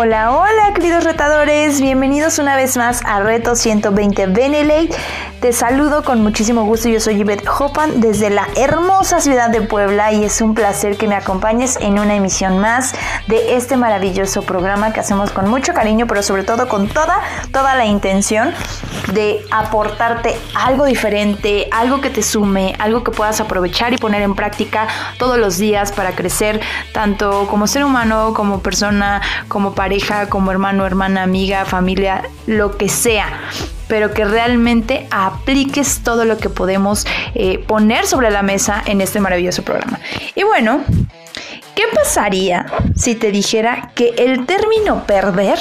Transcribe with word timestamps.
Hola, 0.00 0.30
hola 0.30 0.72
queridos 0.74 1.02
retadores, 1.02 1.80
bienvenidos 1.80 2.38
una 2.38 2.54
vez 2.54 2.76
más 2.76 3.00
a 3.04 3.18
Reto 3.18 3.56
120 3.56 4.26
Benelate. 4.26 4.90
Te 5.40 5.52
saludo 5.52 6.04
con 6.04 6.22
muchísimo 6.22 6.64
gusto, 6.66 6.88
yo 6.88 7.00
soy 7.00 7.16
Yvette 7.16 7.44
Hopan 7.48 8.00
desde 8.00 8.30
la 8.30 8.46
hermosa 8.54 9.20
ciudad 9.20 9.50
de 9.50 9.60
Puebla 9.60 10.12
y 10.12 10.22
es 10.22 10.40
un 10.40 10.54
placer 10.54 10.96
que 10.96 11.08
me 11.08 11.16
acompañes 11.16 11.78
en 11.80 11.98
una 11.98 12.14
emisión 12.14 12.60
más 12.60 12.94
de 13.26 13.56
este 13.56 13.76
maravilloso 13.76 14.42
programa 14.42 14.92
que 14.92 15.00
hacemos 15.00 15.32
con 15.32 15.50
mucho 15.50 15.74
cariño, 15.74 16.06
pero 16.06 16.22
sobre 16.22 16.44
todo 16.44 16.68
con 16.68 16.86
toda, 16.86 17.18
toda 17.50 17.74
la 17.74 17.84
intención 17.84 18.54
de 19.12 19.44
aportarte 19.50 20.36
algo 20.54 20.84
diferente, 20.84 21.68
algo 21.72 22.00
que 22.00 22.10
te 22.10 22.22
sume, 22.22 22.74
algo 22.78 23.04
que 23.04 23.10
puedas 23.10 23.40
aprovechar 23.40 23.92
y 23.92 23.98
poner 23.98 24.22
en 24.22 24.34
práctica 24.34 24.88
todos 25.18 25.38
los 25.38 25.58
días 25.58 25.92
para 25.92 26.14
crecer 26.14 26.60
tanto 26.92 27.46
como 27.48 27.66
ser 27.66 27.84
humano, 27.84 28.32
como 28.34 28.60
persona, 28.60 29.22
como 29.48 29.74
pareja, 29.74 30.28
como 30.28 30.50
hermano, 30.50 30.86
hermana, 30.86 31.22
amiga, 31.22 31.64
familia, 31.64 32.22
lo 32.46 32.76
que 32.76 32.88
sea 32.88 33.28
pero 33.88 34.12
que 34.12 34.24
realmente 34.24 35.08
apliques 35.10 36.00
todo 36.04 36.24
lo 36.24 36.36
que 36.36 36.50
podemos 36.50 37.06
eh, 37.34 37.58
poner 37.58 38.06
sobre 38.06 38.30
la 38.30 38.42
mesa 38.42 38.82
en 38.84 39.00
este 39.00 39.18
maravilloso 39.18 39.62
programa. 39.62 39.98
Y 40.34 40.42
bueno, 40.44 40.84
¿qué 41.74 41.84
pasaría 41.94 42.66
si 42.94 43.14
te 43.14 43.32
dijera 43.32 43.92
que 43.94 44.10
el 44.18 44.44
término 44.44 45.04
perder 45.06 45.58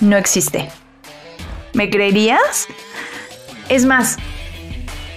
no 0.00 0.18
existe? 0.18 0.68
¿Me 1.74 1.88
creerías? 1.88 2.68
Es 3.68 3.86
más, 3.86 4.18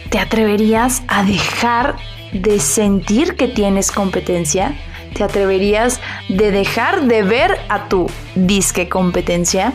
¿te 0.09 0.19
atreverías 0.19 1.03
a 1.07 1.23
dejar 1.23 1.95
de 2.31 2.59
sentir 2.59 3.35
que 3.35 3.47
tienes 3.47 3.91
competencia? 3.91 4.75
¿Te 5.13 5.23
atreverías 5.23 5.99
de 6.29 6.51
dejar 6.51 7.03
de 7.03 7.23
ver 7.23 7.59
a 7.69 7.87
tu 7.87 8.09
disque 8.35 8.89
competencia? 8.89 9.73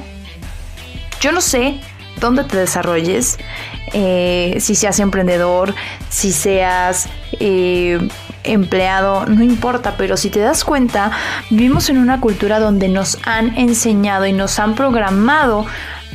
Yo 1.20 1.32
no 1.32 1.40
sé 1.40 1.80
dónde 2.18 2.44
te 2.44 2.56
desarrolles, 2.56 3.38
eh, 3.92 4.56
si 4.60 4.74
seas 4.74 5.00
emprendedor, 5.00 5.74
si 6.08 6.32
seas 6.32 7.08
eh, 7.40 7.98
empleado, 8.44 9.26
no 9.26 9.42
importa, 9.42 9.96
pero 9.96 10.16
si 10.16 10.30
te 10.30 10.40
das 10.40 10.64
cuenta, 10.64 11.10
vivimos 11.50 11.90
en 11.90 11.98
una 11.98 12.20
cultura 12.20 12.58
donde 12.58 12.88
nos 12.88 13.18
han 13.24 13.56
enseñado 13.58 14.26
y 14.26 14.32
nos 14.32 14.58
han 14.58 14.74
programado 14.74 15.66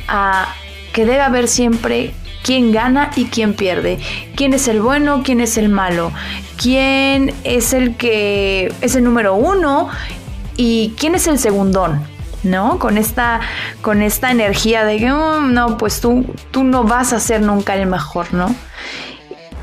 a 0.08 0.54
que 0.96 1.04
debe 1.04 1.20
haber 1.20 1.46
siempre 1.46 2.14
quién 2.42 2.72
gana 2.72 3.10
y 3.16 3.26
quién 3.26 3.52
pierde, 3.52 3.98
quién 4.34 4.54
es 4.54 4.66
el 4.66 4.80
bueno, 4.80 5.20
quién 5.22 5.42
es 5.42 5.58
el 5.58 5.68
malo, 5.68 6.10
quién 6.56 7.34
es 7.44 7.74
el 7.74 7.98
que 7.98 8.72
es 8.80 8.96
el 8.96 9.04
número 9.04 9.34
uno 9.34 9.90
y 10.56 10.94
quién 10.98 11.14
es 11.14 11.26
el 11.26 11.38
segundón. 11.38 12.02
¿no? 12.44 12.78
Con 12.78 12.96
esta, 12.96 13.40
con 13.82 14.00
esta 14.00 14.30
energía 14.30 14.84
de 14.84 14.98
que, 14.98 15.10
mm, 15.10 15.52
no, 15.52 15.76
pues 15.76 16.00
tú, 16.00 16.24
tú 16.50 16.64
no 16.64 16.84
vas 16.84 17.12
a 17.12 17.20
ser 17.20 17.42
nunca 17.42 17.74
el 17.74 17.86
mejor, 17.86 18.32
¿no? 18.32 18.54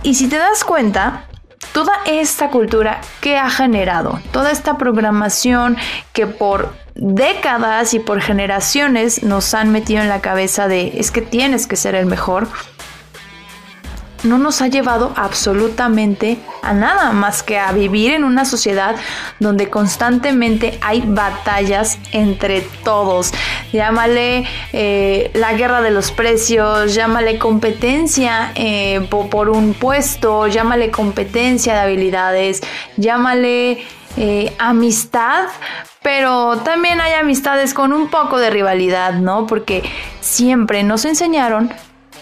Y 0.04 0.16
si 0.16 0.28
te 0.28 0.38
das 0.38 0.66
cuenta, 0.66 1.28
toda 1.72 1.94
esta 2.06 2.50
cultura 2.50 3.02
que 3.22 3.38
ha 3.38 3.50
generado, 3.50 4.20
toda 4.32 4.52
esta 4.52 4.78
programación 4.78 5.78
que 6.12 6.28
por 6.28 6.74
décadas 6.96 7.94
y 7.94 8.00
por 8.00 8.22
generaciones 8.22 9.24
nos 9.24 9.54
han 9.54 9.72
metido 9.72 10.02
en 10.02 10.10
la 10.10 10.22
cabeza 10.22 10.68
de 10.68 11.00
es 11.00 11.12
que 11.12 11.22
tienes 11.22 11.66
que 11.68 11.76
ser 11.76 11.96
el 11.96 12.06
mejor, 12.06 12.48
no 14.24 14.38
nos 14.38 14.62
ha 14.62 14.68
llevado 14.68 15.14
absolutamente 15.16 16.38
a 16.62 16.74
nada 16.74 17.12
más 17.12 17.44
que 17.44 17.60
a 17.60 17.72
vivir 17.72 18.12
en 18.12 18.24
una 18.24 18.46
sociedad 18.46 18.96
donde 19.40 19.70
constantemente 19.70 20.78
hay 20.82 21.04
batallas 21.06 22.00
entre 22.12 22.62
todos. 22.84 23.34
Llámale 23.72 24.46
eh, 24.72 25.32
la 25.34 25.54
guerra 25.54 25.82
de 25.82 25.92
los 25.92 26.12
precios, 26.12 26.94
llámale 26.94 27.38
competencia 27.38 28.52
eh, 28.56 29.08
por, 29.10 29.50
un 29.50 29.74
puesto, 29.74 30.48
llámale 30.48 30.92
competencia 30.92 31.74
de 31.74 31.80
habilidades, 31.80 32.62
llámale 32.98 33.84
eh, 34.18 34.54
amistad 34.60 35.46
pero 36.04 36.58
también 36.58 37.00
hay 37.00 37.14
amistades 37.14 37.74
con 37.74 37.94
un 37.94 38.10
poco 38.10 38.38
de 38.38 38.50
rivalidad, 38.50 39.14
¿no? 39.14 39.48
Porque 39.48 39.84
siempre 40.20 40.84
nos 40.84 41.06
enseñaron 41.06 41.74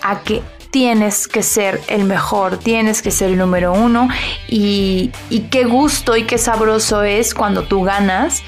a 0.03 0.19
que 0.19 0.43
tienes 0.71 1.27
que 1.27 1.43
ser 1.43 1.81
el 1.87 2.05
mejor, 2.05 2.57
tienes 2.57 3.01
que 3.01 3.11
ser 3.11 3.31
el 3.31 3.37
número 3.37 3.73
uno 3.73 4.07
y, 4.47 5.11
qué 5.51 5.65
gusto 5.65 6.15
y 6.15 6.23
qué 6.23 6.37
sabroso 6.37 7.03
es 7.03 7.33
cuando 7.33 7.63
tú 7.63 7.83
ganas 7.83 8.41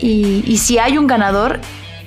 y, 0.00 0.58
si 0.58 0.78
hay 0.78 0.98
un 0.98 1.06
ganador, 1.06 1.60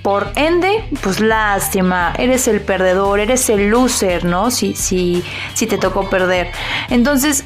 por 0.04 0.32
ende, 0.36 0.84
pues 1.02 1.20
lástima, 1.20 2.14
eres 2.20 2.48
el 2.48 2.62
perdedor, 2.62 3.20
eres 3.20 3.50
el 3.50 3.70
loser, 3.70 4.26
¿no? 4.26 4.52
Si, 4.52 4.76
si, 4.76 5.24
si 5.56 5.66
te 5.66 5.80
tocó 5.80 6.10
perder. 6.10 6.52
Entonces, 6.90 7.46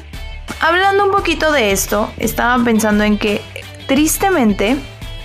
hablando 0.60 1.04
un 1.04 1.12
poquito 1.12 1.52
de 1.52 1.70
esto, 1.70 2.10
estaba 2.18 2.62
pensando 2.62 3.04
en 3.04 3.16
que 3.16 3.40
tristemente 3.86 4.76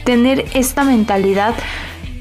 tener 0.05 0.45
esta 0.53 0.85
mentalidad 0.85 1.55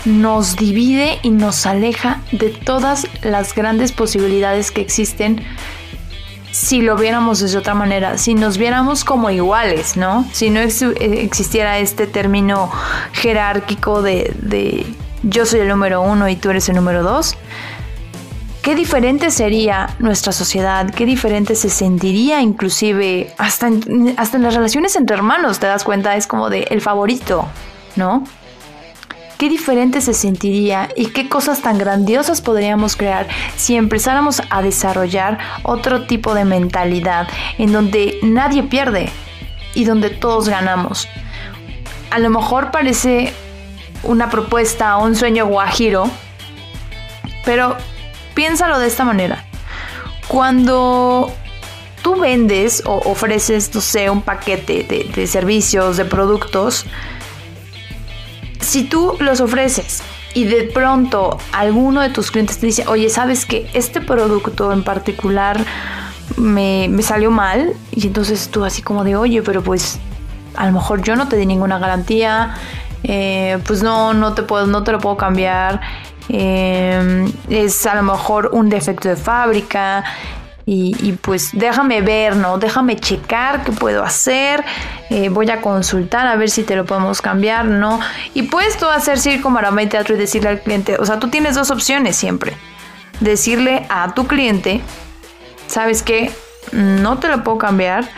nos 0.05 0.57
divide 0.57 1.19
y 1.23 1.31
nos 1.31 1.67
aleja 1.67 2.21
de 2.33 2.51
todas 2.51 3.07
las 3.23 3.55
grandes 3.55 3.93
posibilidades 3.93 4.71
que 4.71 4.81
existen 4.81 5.45
si 6.55 6.83
lo 6.83 6.97
viéramos 6.97 7.41
de 7.41 7.59
otra 7.59 7.75
manera, 7.75 8.17
si 8.17 8.35
nos 8.35 8.59
viéramos 8.59 9.05
como 9.05 9.29
iguales, 9.29 9.97
¿no? 9.97 10.25
Si 10.33 10.51
no 10.51 10.61
existiera 10.61 11.81
este 11.81 12.07
término 12.07 12.71
jerárquico 13.13 14.03
de, 14.03 14.87
yo 15.25 15.47
soy 15.47 15.61
el 15.61 15.69
número 15.69 16.01
uno 16.01 16.29
y 16.29 16.37
tú 16.37 16.51
eres 16.51 16.69
el 16.69 16.77
número 16.77 17.03
dos, 17.03 17.37
qué 18.63 18.77
diferente 18.77 19.33
sería 19.33 19.97
nuestra 19.99 20.31
sociedad, 20.31 20.89
qué 20.95 21.07
diferente 21.07 21.57
se 21.57 21.71
sentiría 21.71 22.41
inclusive 22.41 23.35
hasta 23.37 23.67
en, 23.67 24.15
hasta 24.17 24.37
en 24.37 24.45
las 24.45 24.55
relaciones 24.55 24.95
entre 24.95 25.17
hermanos, 25.17 25.59
te 25.59 25.67
das 25.67 25.83
cuenta, 25.83 26.15
es 26.15 26.29
como 26.29 26.51
de 26.51 26.69
el 26.71 26.81
favorito, 26.81 27.49
¿no? 27.97 28.23
Qué 29.45 29.51
diferente 29.51 30.01
se 30.01 30.15
sentiría 30.15 30.89
y 30.97 31.09
qué 31.09 31.29
cosas 31.29 31.61
tan 31.61 31.77
grandiosas 31.77 32.41
podríamos 32.41 32.97
crear 32.97 33.29
si 33.59 33.77
empezáramos 33.77 34.41
a 34.49 34.63
desarrollar 34.63 35.37
otro 35.65 36.07
tipo 36.07 36.33
de 36.33 36.47
mentalidad 36.47 37.29
en 37.59 37.71
donde 37.71 38.21
nadie 38.23 38.63
pierde 38.63 39.11
y 39.75 39.85
donde 39.85 40.09
todos 40.09 40.49
ganamos. 40.49 41.09
A 42.11 42.19
lo 42.21 42.31
mejor 42.31 42.71
parece 42.71 43.35
una 44.03 44.31
propuesta 44.31 44.97
o 44.97 45.05
un 45.05 45.15
sueño 45.15 45.47
guajiro, 45.47 46.09
pero 47.45 47.77
piénsalo 48.33 48.79
de 48.79 48.87
esta 48.87 49.05
manera. 49.05 49.45
Cuando 50.27 51.31
tú 52.01 52.17
vendes 52.17 52.83
o 52.87 52.95
ofreces, 53.11 53.75
no 53.75 53.83
sé, 53.83 54.09
un 54.09 54.23
paquete 54.23 54.85
de, 54.85 55.05
de 55.15 55.27
servicios, 55.27 55.99
de 55.99 56.07
productos, 56.07 56.87
si 58.65 58.85
tú 58.85 59.17
los 59.21 59.41
ofreces 59.41 60.03
y 60.35 60.45
de 60.45 60.65
pronto 60.65 61.39
alguno 61.53 62.01
de 62.01 62.11
tus 62.11 62.31
clientes 62.31 62.59
te 62.59 62.67
dice, 62.67 62.85
oye, 62.89 63.09
¿sabes 63.09 63.47
que 63.47 63.69
este 63.73 64.01
producto 64.01 64.73
en 64.73 64.83
particular 64.83 65.65
me, 66.37 66.91
salió 67.03 67.31
mal? 67.31 67.75
Y 67.93 68.07
entonces 68.07 68.49
tú 68.51 68.65
así 68.65 68.83
como 68.83 69.05
de, 69.05 69.17
oye, 69.17 69.43
pero 69.43 69.63
pues 69.63 70.01
a 70.57 70.67
lo 70.67 70.73
mejor 70.73 71.03
yo 71.03 71.15
no 71.15 71.29
te 71.29 71.37
di 71.37 71.47
ninguna 71.47 71.79
garantía, 71.79 72.55
eh, 73.05 73.59
pues 73.67 73.83
no, 73.83 74.15
no 74.15 74.35
te, 74.35 74.43
puedo, 74.43 74.67
no 74.67 74.83
te 74.83 74.93
lo 74.93 74.99
puedo 74.99 75.17
cambiar. 75.17 75.81
Eh, 76.29 77.31
es 77.51 77.87
a 77.87 77.95
lo 77.95 78.03
mejor 78.03 78.51
un 78.53 78.71
defecto 78.71 79.09
de 79.11 79.17
fábrica 79.17 80.05
y, 80.67 81.13
pues 81.21 81.51
déjame 81.53 82.01
ver, 82.01 82.37
¿no? 82.37 82.59
Déjame 82.59 82.97
checar 82.97 83.65
qué 83.65 83.73
puedo 83.73 84.03
hacer, 84.03 84.65
eh, 85.11 85.29
voy 85.29 85.51
a 85.51 85.61
consultar 85.61 86.27
a 86.27 86.37
ver 86.37 86.49
si 86.49 86.63
te 86.63 86.75
lo 86.75 86.87
podemos 86.87 87.21
cambiar, 87.21 87.67
¿no? 87.67 88.01
Y 88.33 88.45
puedes 88.45 88.79
tú 88.79 88.87
hacer 88.87 89.19
circo, 89.19 89.51
maroma 89.51 89.83
y 89.83 89.89
teatro 89.89 90.15
y 90.15 90.19
decirle 90.19 90.49
al 90.49 90.61
cliente, 90.61 90.97
o 90.99 91.05
sea, 91.05 91.19
tú 91.19 91.29
tienes 91.29 91.55
dos 91.55 91.71
opciones 91.71 92.17
siempre. 92.17 92.57
Decirle 93.21 93.87
a 93.91 94.15
tu 94.15 94.27
cliente, 94.27 94.81
¿sabes 95.67 96.03
qué? 96.03 96.31
No 96.73 97.19
te 97.19 97.29
lo 97.29 97.45
puedo 97.45 97.59
cambiar. 97.59 98.09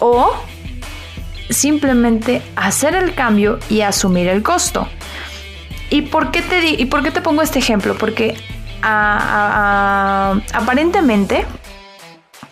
O 0.00 0.34
simplemente 1.48 2.42
hacer 2.56 2.94
el 2.94 3.14
cambio 3.14 3.58
y 3.70 3.80
asumir 3.80 4.28
el 4.28 4.42
costo. 4.42 4.86
¿Y 5.88 6.02
por 6.02 6.30
qué 6.30 6.42
te, 6.42 6.64
y 6.64 6.84
por 6.86 7.02
qué 7.02 7.10
te 7.10 7.20
pongo 7.20 7.42
este 7.42 7.58
ejemplo? 7.58 7.96
Porque 7.98 8.36
aparentemente 8.82 11.46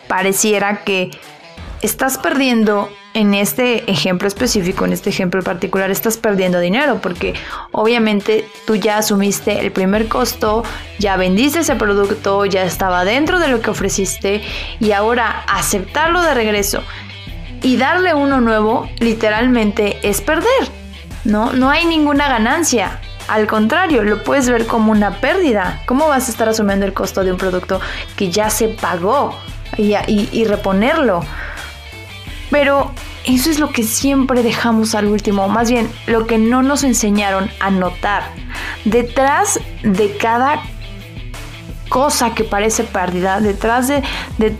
pareciera 0.07 0.83
que 0.83 1.11
estás 1.81 2.17
perdiendo 2.17 2.89
en 3.13 3.33
este 3.33 3.89
ejemplo 3.89 4.27
específico, 4.27 4.85
en 4.85 4.93
este 4.93 5.09
ejemplo 5.09 5.41
particular, 5.41 5.89
estás 5.89 6.17
perdiendo 6.17 6.59
dinero 6.59 6.99
porque 7.01 7.33
obviamente 7.71 8.47
tú 8.65 8.75
ya 8.75 8.97
asumiste 8.97 9.59
el 9.59 9.71
primer 9.71 10.07
costo, 10.07 10.63
ya 10.99 11.17
vendiste 11.17 11.59
ese 11.59 11.75
producto, 11.75 12.45
ya 12.45 12.63
estaba 12.63 13.05
dentro 13.05 13.39
de 13.39 13.47
lo 13.47 13.61
que 13.61 13.71
ofreciste 13.71 14.41
y 14.79 14.91
ahora 14.91 15.43
aceptarlo 15.47 16.21
de 16.21 16.33
regreso 16.33 16.83
y 17.61 17.77
darle 17.77 18.13
uno 18.13 18.41
nuevo 18.41 18.89
literalmente 18.99 19.99
es 20.03 20.21
perder. 20.21 20.79
No, 21.25 21.51
no 21.53 21.69
hay 21.69 21.85
ninguna 21.85 22.29
ganancia. 22.29 23.01
Al 23.29 23.45
contrario, 23.45 24.03
lo 24.03 24.23
puedes 24.23 24.49
ver 24.49 24.65
como 24.65 24.91
una 24.91 25.21
pérdida. 25.21 25.83
¿Cómo 25.85 26.07
vas 26.07 26.27
a 26.27 26.31
estar 26.31 26.49
asumiendo 26.49 26.87
el 26.87 26.93
costo 26.93 27.23
de 27.23 27.31
un 27.31 27.37
producto 27.37 27.79
que 28.15 28.31
ya 28.31 28.49
se 28.49 28.69
pagó 28.69 29.35
y, 29.77 30.43
reponerlo? 30.45 31.21
Pero 32.49 32.91
eso 33.25 33.51
es 33.51 33.59
lo 33.59 33.69
que 33.69 33.83
siempre 33.83 34.41
dejamos 34.41 34.95
al 34.95 35.05
último, 35.05 35.47
más 35.47 35.69
bien 35.69 35.91
lo 36.07 36.25
que 36.25 36.39
no 36.39 36.63
nos 36.63 36.83
enseñaron 36.83 37.51
a 37.59 37.69
notar. 37.69 38.23
Detrás 38.83 39.59
de 39.83 40.17
cada 40.17 40.63
cosa 41.87 42.33
que 42.33 42.43
parece 42.43 42.83
pérdida, 42.83 43.41
detrás 43.41 43.87
de, 43.87 44.01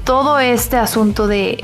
todo 0.03 0.37
este 0.37 0.77
asunto 0.77 1.25
de... 1.25 1.63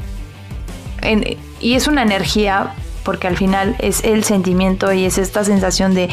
y 1.59 1.75
es 1.75 1.87
una 1.87 2.01
energía, 2.01 2.73
porque 3.03 3.27
al 3.27 3.37
final 3.37 3.75
es 3.77 4.03
el 4.03 4.23
sentimiento 4.23 4.91
y 4.91 5.05
es 5.05 5.19
esta 5.19 5.43
sensación 5.43 5.93
de, 5.93 6.09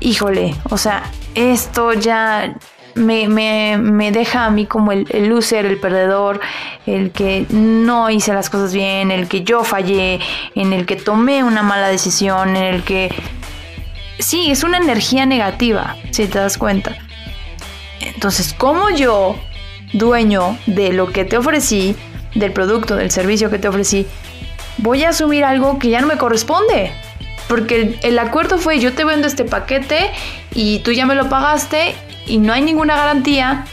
híjole, 0.00 0.54
o 0.70 0.78
sea, 0.78 1.10
esto 1.34 1.92
ya 1.92 2.54
me, 2.96 4.10
deja 4.12 4.46
a 4.46 4.50
mí 4.50 4.66
como 4.66 4.92
el, 4.92 5.06
el 5.10 5.28
loser, 5.28 5.66
el 5.66 5.78
perdedor, 5.78 6.40
el 6.86 7.10
que 7.10 7.46
no 7.50 8.10
hice 8.10 8.32
las 8.32 8.50
cosas 8.50 8.72
bien, 8.72 9.10
el 9.10 9.28
que 9.28 9.42
yo 9.42 9.64
fallé, 9.64 10.20
en 10.54 10.72
el 10.72 10.86
que 10.86 10.96
tomé 10.96 11.44
una 11.44 11.62
mala 11.62 11.88
decisión, 11.88 12.56
en 12.56 12.74
el 12.74 12.82
que... 12.82 13.14
Sí, 14.18 14.50
es 14.50 14.64
una 14.64 14.78
energía 14.78 15.26
negativa, 15.26 15.96
si 16.10 16.26
te 16.26 16.38
das 16.38 16.56
cuenta. 16.56 16.96
Entonces, 18.00 18.54
como 18.54 18.88
yo, 18.90 19.36
dueño 19.92 20.58
de 20.66 20.92
lo 20.92 21.12
que 21.12 21.26
te 21.26 21.36
ofrecí, 21.36 21.94
del 22.34 22.52
producto, 22.52 22.96
del 22.96 23.10
servicio 23.10 23.50
que 23.50 23.58
te 23.58 23.68
ofrecí, 23.68 24.06
voy 24.78 25.04
a 25.04 25.10
asumir 25.10 25.44
algo 25.44 25.78
que 25.78 25.90
ya 25.90 26.00
no 26.00 26.06
me 26.06 26.16
corresponde? 26.16 26.92
Porque 27.48 27.98
el, 28.02 28.18
acuerdo 28.18 28.58
fue 28.58 28.80
yo 28.80 28.92
te 28.92 29.04
vendo 29.04 29.26
este 29.26 29.44
paquete 29.44 30.10
y 30.52 30.80
tú 30.80 30.92
ya 30.92 31.06
me 31.06 31.14
lo 31.14 31.28
pagaste 31.28 31.94
y 32.26 32.38
no 32.38 32.52
hay 32.52 32.62
ninguna 32.62 32.96
garantía, 32.96 33.66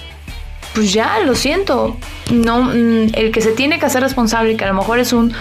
pues 0.75 0.93
ya, 0.93 1.19
lo 1.19 1.35
siento. 1.35 1.97
No, 2.31 2.63
mm, 2.63 3.13
el 3.13 3.31
que 3.31 3.41
se 3.41 3.51
tiene 3.51 3.79
que 3.79 3.85
hacer 3.85 4.03
responsable, 4.03 4.55
que 4.57 4.63
a 4.63 4.67
lo 4.67 4.75
mejor 4.75 4.99
es 4.99 5.11
un, 5.11 5.33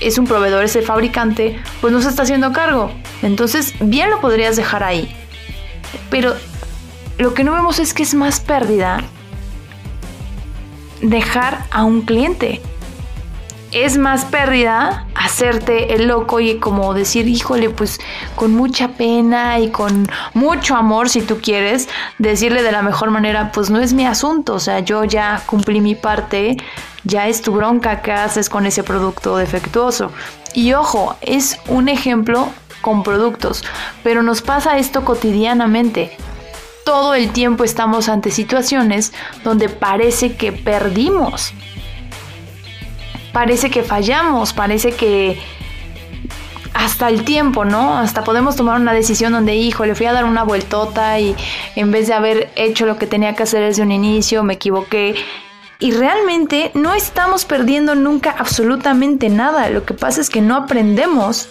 es 0.00 0.18
un 0.18 0.26
proveedor, 0.26 0.64
es 0.64 0.74
el 0.76 0.84
fabricante, 0.84 1.60
pues 1.80 1.92
no 1.92 2.00
se 2.00 2.08
está 2.08 2.22
haciendo 2.22 2.52
cargo. 2.52 2.90
Entonces, 3.22 3.74
bien 3.80 4.10
lo 4.10 4.20
podrías 4.20 4.56
dejar 4.56 4.82
ahí. 4.82 5.14
Pero 6.10 6.34
lo 7.18 7.34
que 7.34 7.44
no 7.44 7.52
vemos 7.52 7.78
es 7.78 7.94
que 7.94 8.02
es 8.02 8.14
más 8.14 8.40
pérdida 8.40 9.02
dejar 11.00 11.64
a 11.70 11.84
un 11.84 12.02
cliente 12.02 12.60
es 13.72 13.98
más 13.98 14.24
pérdida 14.24 15.06
hacerte 15.14 15.94
el 15.94 16.08
loco 16.08 16.40
y 16.40 16.58
como 16.58 16.94
decir, 16.94 17.28
híjole, 17.28 17.70
pues 17.70 17.98
con 18.34 18.54
mucha 18.54 18.88
pena 18.88 19.58
y 19.58 19.70
con 19.70 20.08
mucho 20.34 20.76
amor, 20.76 21.08
si 21.08 21.20
tú 21.20 21.38
quieres, 21.40 21.88
decirle 22.18 22.62
de 22.62 22.72
la 22.72 22.82
mejor 22.82 23.10
manera, 23.10 23.52
pues 23.52 23.70
no 23.70 23.80
es 23.80 23.92
mi 23.92 24.06
asunto, 24.06 24.54
o 24.54 24.60
sea, 24.60 24.80
yo 24.80 25.04
ya 25.04 25.42
cumplí 25.46 25.80
mi 25.80 25.94
parte, 25.94 26.56
ya 27.04 27.28
es 27.28 27.42
tu 27.42 27.52
bronca 27.52 28.00
que 28.00 28.12
haces 28.12 28.48
con 28.48 28.66
ese 28.66 28.82
producto 28.82 29.36
defectuoso. 29.36 30.12
Y 30.54 30.72
ojo, 30.72 31.16
es 31.20 31.58
un 31.68 31.88
ejemplo 31.88 32.48
con 32.80 33.02
productos, 33.02 33.64
pero 34.02 34.22
nos 34.22 34.40
pasa 34.40 34.78
esto 34.78 35.04
cotidianamente. 35.04 36.16
Todo 36.84 37.14
el 37.14 37.32
tiempo 37.32 37.64
estamos 37.64 38.08
ante 38.08 38.30
situaciones 38.30 39.12
donde 39.44 39.68
parece 39.68 40.36
que 40.36 40.52
perdimos 40.52 41.52
parece 43.32 43.70
que 43.70 43.82
fallamos, 43.82 44.52
parece 44.52 44.92
que 44.92 45.38
hasta 46.74 47.08
el 47.08 47.24
tiempo, 47.24 47.64
¿no? 47.64 47.98
Hasta 47.98 48.22
podemos 48.22 48.56
tomar 48.56 48.80
una 48.80 48.92
decisión 48.92 49.32
donde, 49.32 49.56
hijo, 49.56 49.84
le 49.84 49.94
fui 49.94 50.06
a 50.06 50.12
dar 50.12 50.24
una 50.24 50.44
vueltota 50.44 51.18
y 51.18 51.34
en 51.74 51.90
vez 51.90 52.06
de 52.06 52.14
haber 52.14 52.50
hecho 52.54 52.86
lo 52.86 52.98
que 52.98 53.06
tenía 53.06 53.34
que 53.34 53.42
hacer 53.42 53.62
desde 53.62 53.82
un 53.82 53.90
inicio, 53.90 54.44
me 54.44 54.54
equivoqué. 54.54 55.16
Y 55.80 55.92
realmente 55.92 56.70
no 56.74 56.94
estamos 56.94 57.44
perdiendo 57.44 57.94
nunca 57.94 58.34
absolutamente 58.36 59.28
nada. 59.28 59.68
Lo 59.70 59.84
que 59.84 59.94
pasa 59.94 60.20
es 60.20 60.30
que 60.30 60.40
no 60.40 60.56
aprendemos 60.56 61.48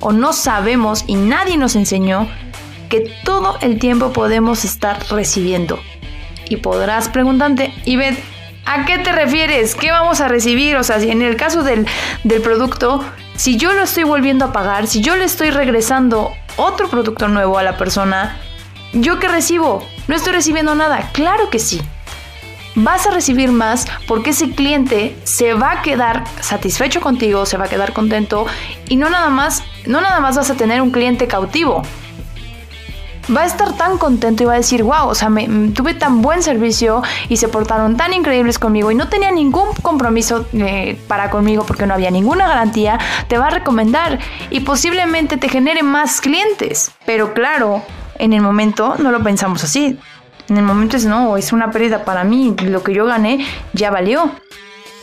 o 0.00 0.12
no 0.12 0.32
sabemos 0.32 1.04
y 1.06 1.14
nadie 1.14 1.56
nos 1.56 1.76
enseñó 1.76 2.26
que 2.88 3.12
todo 3.24 3.58
el 3.60 3.78
tiempo 3.78 4.12
podemos 4.12 4.64
estar 4.64 4.98
recibiendo. 5.10 5.78
Y 6.48 6.56
podrás 6.56 7.08
preguntarte, 7.08 7.72
Ivette, 7.84 8.22
¿A 8.66 8.84
qué 8.84 8.98
te 8.98 9.12
refieres? 9.12 9.74
¿Qué 9.74 9.90
vamos 9.90 10.20
a 10.20 10.28
recibir? 10.28 10.76
O 10.76 10.84
sea, 10.84 11.00
si 11.00 11.10
en 11.10 11.22
el 11.22 11.36
caso 11.36 11.62
del, 11.62 11.86
producto, 12.42 13.04
si 13.36 13.56
yo 13.56 13.72
lo 13.72 13.82
estoy 13.82 14.04
volviendo 14.04 14.44
a 14.44 14.52
pagar, 14.52 14.86
si 14.86 15.00
yo 15.00 15.16
le 15.16 15.24
estoy 15.24 15.50
regresando 15.50 16.32
otro 16.56 16.88
producto 16.88 17.28
nuevo 17.28 17.58
a 17.58 17.62
la 17.62 17.76
persona, 17.76 18.38
¿yo 18.92 19.18
qué 19.18 19.28
recibo? 19.28 19.86
No 20.08 20.14
estoy 20.14 20.32
recibiendo 20.32 20.74
nada. 20.74 21.10
Claro 21.12 21.50
que 21.50 21.58
sí. 21.58 21.80
Vas 22.76 23.06
a 23.06 23.10
recibir 23.10 23.50
más 23.50 23.86
porque 24.06 24.30
ese 24.30 24.50
cliente 24.50 25.16
se 25.24 25.54
va 25.54 25.72
a 25.72 25.82
quedar 25.82 26.24
satisfecho 26.40 27.00
contigo, 27.00 27.44
se 27.44 27.56
va 27.56 27.64
a 27.64 27.68
quedar 27.68 27.92
contento 27.92 28.46
y 28.88 28.96
no 28.96 29.10
nada 29.10 29.28
más, 29.28 29.64
no 29.86 30.00
nada 30.00 30.20
más 30.20 30.36
vas 30.36 30.50
a 30.50 30.54
tener 30.54 30.80
un 30.80 30.92
cliente 30.92 31.26
cautivo, 31.26 31.82
va 33.34 33.42
a 33.42 33.44
estar 33.44 33.76
tan 33.76 33.98
contento 33.98 34.42
y 34.42 34.46
va 34.46 34.54
a 34.54 34.56
decir, 34.56 34.82
wow, 34.82 35.08
o 35.08 35.14
sea, 35.14 35.28
me, 35.28 35.46
tuve 35.70 35.94
tan 35.94 36.22
buen 36.22 36.42
servicio 36.42 37.02
y 37.28 37.36
se 37.36 37.48
portaron 37.48 37.96
tan 37.96 38.12
increíbles 38.12 38.58
conmigo 38.58 38.90
y 38.90 38.94
no 38.94 39.08
tenía 39.08 39.30
ningún 39.30 39.74
compromiso 39.82 40.46
eh, 40.52 40.98
para 41.06 41.30
conmigo 41.30 41.64
porque 41.64 41.86
no 41.86 41.94
había 41.94 42.10
ninguna 42.10 42.48
garantía, 42.48 42.98
te 43.28 43.38
va 43.38 43.48
a 43.48 43.50
recomendar 43.50 44.18
y 44.50 44.60
posiblemente 44.60 45.36
te 45.36 45.48
genere 45.48 45.82
más 45.82 46.20
clientes. 46.20 46.92
Pero 47.06 47.34
claro, 47.34 47.82
en 48.18 48.32
el 48.32 48.40
momento 48.40 48.96
no 48.98 49.10
lo 49.10 49.22
pensamos 49.22 49.64
así. 49.64 49.98
En 50.48 50.56
el 50.56 50.64
momento 50.64 50.96
es, 50.96 51.04
no, 51.04 51.36
es 51.36 51.52
una 51.52 51.70
pérdida 51.70 52.04
para 52.04 52.24
mí, 52.24 52.56
lo 52.62 52.82
que 52.82 52.92
yo 52.92 53.06
gané 53.06 53.46
ya 53.72 53.90
valió. 53.90 54.30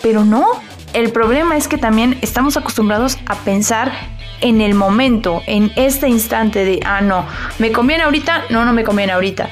Pero 0.01 0.25
no, 0.25 0.45
el 0.93 1.11
problema 1.11 1.55
es 1.55 1.67
que 1.67 1.77
también 1.77 2.17
estamos 2.21 2.57
acostumbrados 2.57 3.17
a 3.27 3.35
pensar 3.35 4.16
en 4.41 4.61
el 4.61 4.73
momento, 4.73 5.41
en 5.47 5.71
este 5.75 6.07
instante 6.07 6.63
de, 6.65 6.79
ah, 6.85 7.01
no, 7.01 7.25
¿me 7.59 7.71
conviene 7.71 8.03
ahorita? 8.03 8.45
No, 8.49 8.65
no 8.65 8.73
me 8.73 8.83
conviene 8.83 9.13
ahorita. 9.13 9.49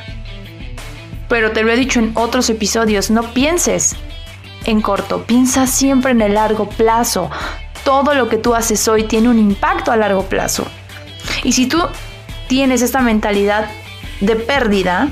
Pero 1.28 1.52
te 1.52 1.64
lo 1.64 1.72
he 1.72 1.76
dicho 1.76 2.00
en 2.00 2.12
otros 2.16 2.50
episodios, 2.50 3.10
no 3.10 3.24
pienses 3.34 3.96
en 4.66 4.82
corto, 4.82 5.24
piensa 5.24 5.68
siempre 5.68 6.12
en 6.12 6.22
el 6.22 6.36
largo 6.36 6.70
plazo. 6.70 7.30
Todo 7.84 8.14
lo 8.14 8.30
que 8.30 8.38
tú 8.38 8.56
haces 8.56 8.88
hoy 8.88 9.04
tiene 9.04 9.30
un 9.30 9.40
impacto 9.40 9.92
a 9.92 9.98
largo 9.98 10.24
plazo. 10.24 10.66
Y 11.44 11.54
si 11.54 11.68
tú 11.68 11.82
tienes 12.48 12.82
esta 12.82 13.02
mentalidad 13.02 13.70
de 14.22 14.36
pérdida, 14.36 15.10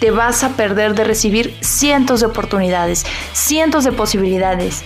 te 0.00 0.10
vas 0.10 0.44
a 0.44 0.50
perder 0.50 0.94
de 0.94 1.04
recibir 1.04 1.56
cientos 1.60 2.20
de 2.20 2.26
oportunidades, 2.26 3.06
cientos 3.32 3.84
de 3.84 3.92
posibilidades 3.92 4.84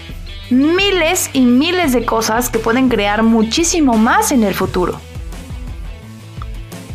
miles 0.50 1.30
y 1.32 1.42
miles 1.42 1.92
de 1.92 2.04
cosas 2.04 2.50
que 2.50 2.58
pueden 2.58 2.88
crear 2.88 3.22
muchísimo 3.22 3.94
más 3.94 4.32
en 4.32 4.44
el 4.44 4.54
futuro. 4.54 5.00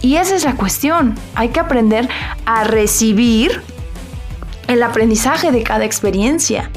Y 0.02 0.18
esa 0.18 0.36
es 0.36 0.44
la 0.44 0.56
cuestión. 0.56 1.16
Hay 1.36 1.50
que 1.50 1.60
aprender 1.60 2.10
a 2.46 2.66
recibir 2.66 3.62
el 4.68 4.84
aprendizaje 4.84 5.52
de 5.52 5.64
cada 5.64 5.86
experiencia. 5.86 6.70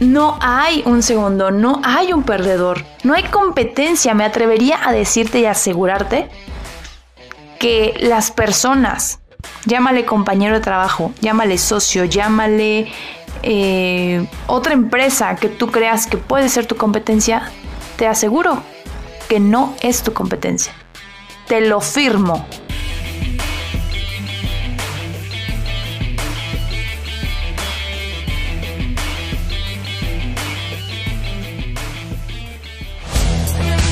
No 0.00 0.38
hay 0.42 0.82
un 0.84 1.02
segundo, 1.02 1.50
no 1.50 1.80
hay 1.82 2.12
un 2.12 2.22
perdedor, 2.22 2.84
no 3.02 3.14
hay 3.14 3.22
competencia. 3.24 4.12
Me 4.12 4.24
atrevería 4.24 4.86
a 4.86 4.92
decirte 4.92 5.40
y 5.40 5.46
asegurarte 5.46 6.28
que 7.58 7.94
las 8.00 8.30
personas, 8.30 9.20
llámale 9.64 10.04
compañero 10.04 10.56
de 10.56 10.60
trabajo, 10.60 11.12
llámale 11.22 11.56
socio, 11.56 12.04
llámale 12.04 12.92
eh, 13.42 14.26
otra 14.46 14.74
empresa 14.74 15.36
que 15.36 15.48
tú 15.48 15.68
creas 15.68 16.06
que 16.06 16.16
puede 16.16 16.48
ser 16.48 16.66
tu 16.66 16.76
competencia, 16.76 17.50
te 17.96 18.06
aseguro 18.06 18.62
que 19.28 19.40
no 19.40 19.74
es 19.80 20.02
tu 20.02 20.12
competencia. 20.12 20.72
Te 21.48 21.60
lo 21.60 21.80
firmo. 21.80 22.46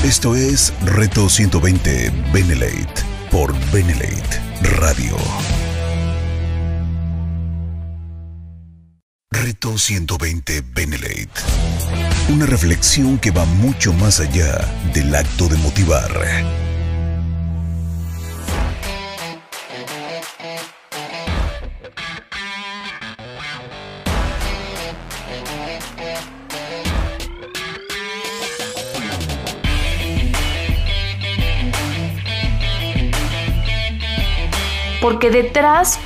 Esto 0.05 0.35
es 0.35 0.71
Reto 0.83 1.29
120 1.29 2.11
Benelate 2.31 3.01
por 3.31 3.55
Benelate 3.71 4.39
Radio. 4.77 5.15
Reto 9.65 9.79
120 9.79 10.61
Benelate. 10.75 11.41
Una 12.29 12.45
reflexión 12.45 13.17
que 13.17 13.31
va 13.31 13.45
mucho 13.45 13.93
más 13.93 14.19
allá 14.19 14.59
del 14.93 15.15
acto 15.15 15.47
de 15.47 15.57
motivar 15.57 16.11
Porque 35.01 35.31
detrás 35.31 35.99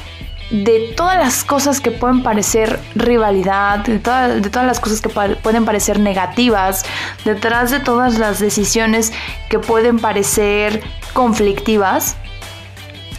de 0.49 0.93
todas 0.95 1.17
las 1.17 1.43
cosas 1.43 1.79
que 1.79 1.91
pueden 1.91 2.23
parecer 2.23 2.79
rivalidad, 2.95 3.79
de, 3.79 3.99
todas 3.99 4.65
las 4.65 4.79
cosas 4.79 5.01
que 5.01 5.09
pueden 5.09 5.65
parecer 5.65 5.99
negativas, 5.99 6.83
detrás 7.23 7.69
de 7.71 7.79
todas 7.79 8.17
las 8.17 8.39
decisiones 8.39 9.13
que 9.49 9.59
pueden 9.59 9.99
parecer 9.99 10.81
conflictivas, 11.13 12.15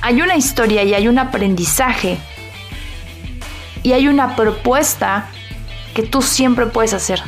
hay 0.03 0.23
una 0.23 0.37
historia 0.37 0.83
y 0.83 0.95
hay 0.95 1.09
un 1.09 1.19
aprendizaje 1.19 2.19
y 3.83 3.93
hay 3.93 4.09
una 4.09 4.35
propuesta 4.35 5.29
que 5.95 6.03
tú 6.03 6.23
siempre 6.23 6.67
puedes 6.67 6.95
hacer. 6.95 7.23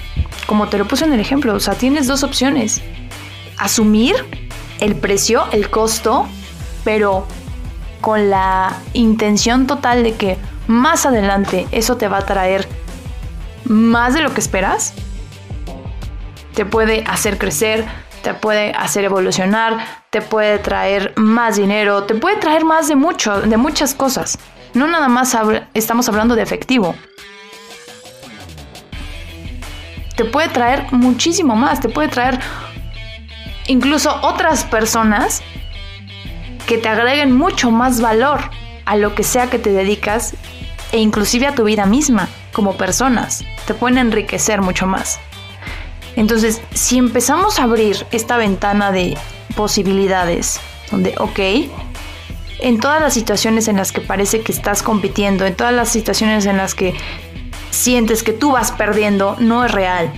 Como 0.46 0.68
te 0.68 0.78
lo 0.78 0.88
puse 0.88 1.04
en 1.04 1.12
el 1.12 1.20
ejemplo, 1.20 1.54
o 1.54 1.60
sea, 1.60 1.74
tienes 1.74 2.06
dos 2.06 2.22
opciones. 2.22 2.82
Asumir 3.58 4.16
el 4.80 4.96
precio, 4.96 5.44
el 5.52 5.70
costo, 5.70 6.26
pero 6.84 7.26
con 8.02 8.28
la 8.28 8.76
intención 8.92 9.66
total 9.66 10.02
de 10.02 10.14
que 10.14 10.36
más 10.66 11.06
adelante 11.06 11.66
eso 11.70 11.96
te 11.96 12.08
va 12.08 12.18
a 12.18 12.26
traer 12.26 12.68
más 13.64 14.12
de 14.12 14.20
lo 14.20 14.34
que 14.34 14.40
esperas, 14.40 14.92
te 16.54 16.66
puede 16.66 17.04
hacer 17.06 17.38
crecer, 17.38 17.86
te 18.22 18.34
puede 18.34 18.72
hacer 18.72 19.04
evolucionar, 19.04 20.02
te 20.10 20.20
puede 20.20 20.58
traer 20.58 21.14
más 21.16 21.56
dinero, 21.56 22.04
te 22.04 22.14
puede 22.14 22.36
traer 22.36 22.64
más 22.64 22.88
de 22.88 22.96
mucho, 22.96 23.40
de 23.40 23.56
muchas 23.56 23.94
cosas. 23.94 24.38
No 24.74 24.86
nada 24.86 25.08
más 25.08 25.36
estamos 25.72 26.08
hablando 26.08 26.34
de 26.34 26.42
efectivo. 26.42 26.94
Te 30.16 30.24
puede 30.24 30.48
traer 30.48 30.92
muchísimo 30.92 31.56
más, 31.56 31.80
te 31.80 31.88
puede 31.88 32.08
traer 32.08 32.38
incluso 33.66 34.14
otras 34.22 34.64
personas 34.64 35.42
que 36.66 36.78
te 36.78 36.88
agreguen 36.88 37.32
mucho 37.32 37.70
más 37.70 38.00
valor 38.00 38.40
a 38.84 38.96
lo 38.96 39.14
que 39.14 39.22
sea 39.22 39.48
que 39.48 39.58
te 39.58 39.70
dedicas 39.70 40.34
e 40.92 40.98
inclusive 40.98 41.46
a 41.46 41.54
tu 41.54 41.64
vida 41.64 41.86
misma 41.86 42.28
como 42.52 42.76
personas. 42.76 43.44
Te 43.66 43.74
pueden 43.74 43.98
enriquecer 43.98 44.60
mucho 44.60 44.86
más. 44.86 45.20
Entonces, 46.16 46.60
si 46.74 46.98
empezamos 46.98 47.58
a 47.58 47.64
abrir 47.64 48.06
esta 48.10 48.36
ventana 48.36 48.92
de 48.92 49.16
posibilidades, 49.56 50.60
donde, 50.90 51.14
ok, 51.18 51.38
en 52.60 52.78
todas 52.78 53.00
las 53.00 53.14
situaciones 53.14 53.68
en 53.68 53.76
las 53.76 53.92
que 53.92 54.00
parece 54.00 54.42
que 54.42 54.52
estás 54.52 54.82
compitiendo, 54.82 55.46
en 55.46 55.56
todas 55.56 55.72
las 55.72 55.88
situaciones 55.88 56.46
en 56.46 56.58
las 56.58 56.74
que 56.74 56.94
sientes 57.70 58.22
que 58.22 58.32
tú 58.32 58.52
vas 58.52 58.72
perdiendo, 58.72 59.36
no 59.40 59.64
es 59.64 59.72
real. 59.72 60.12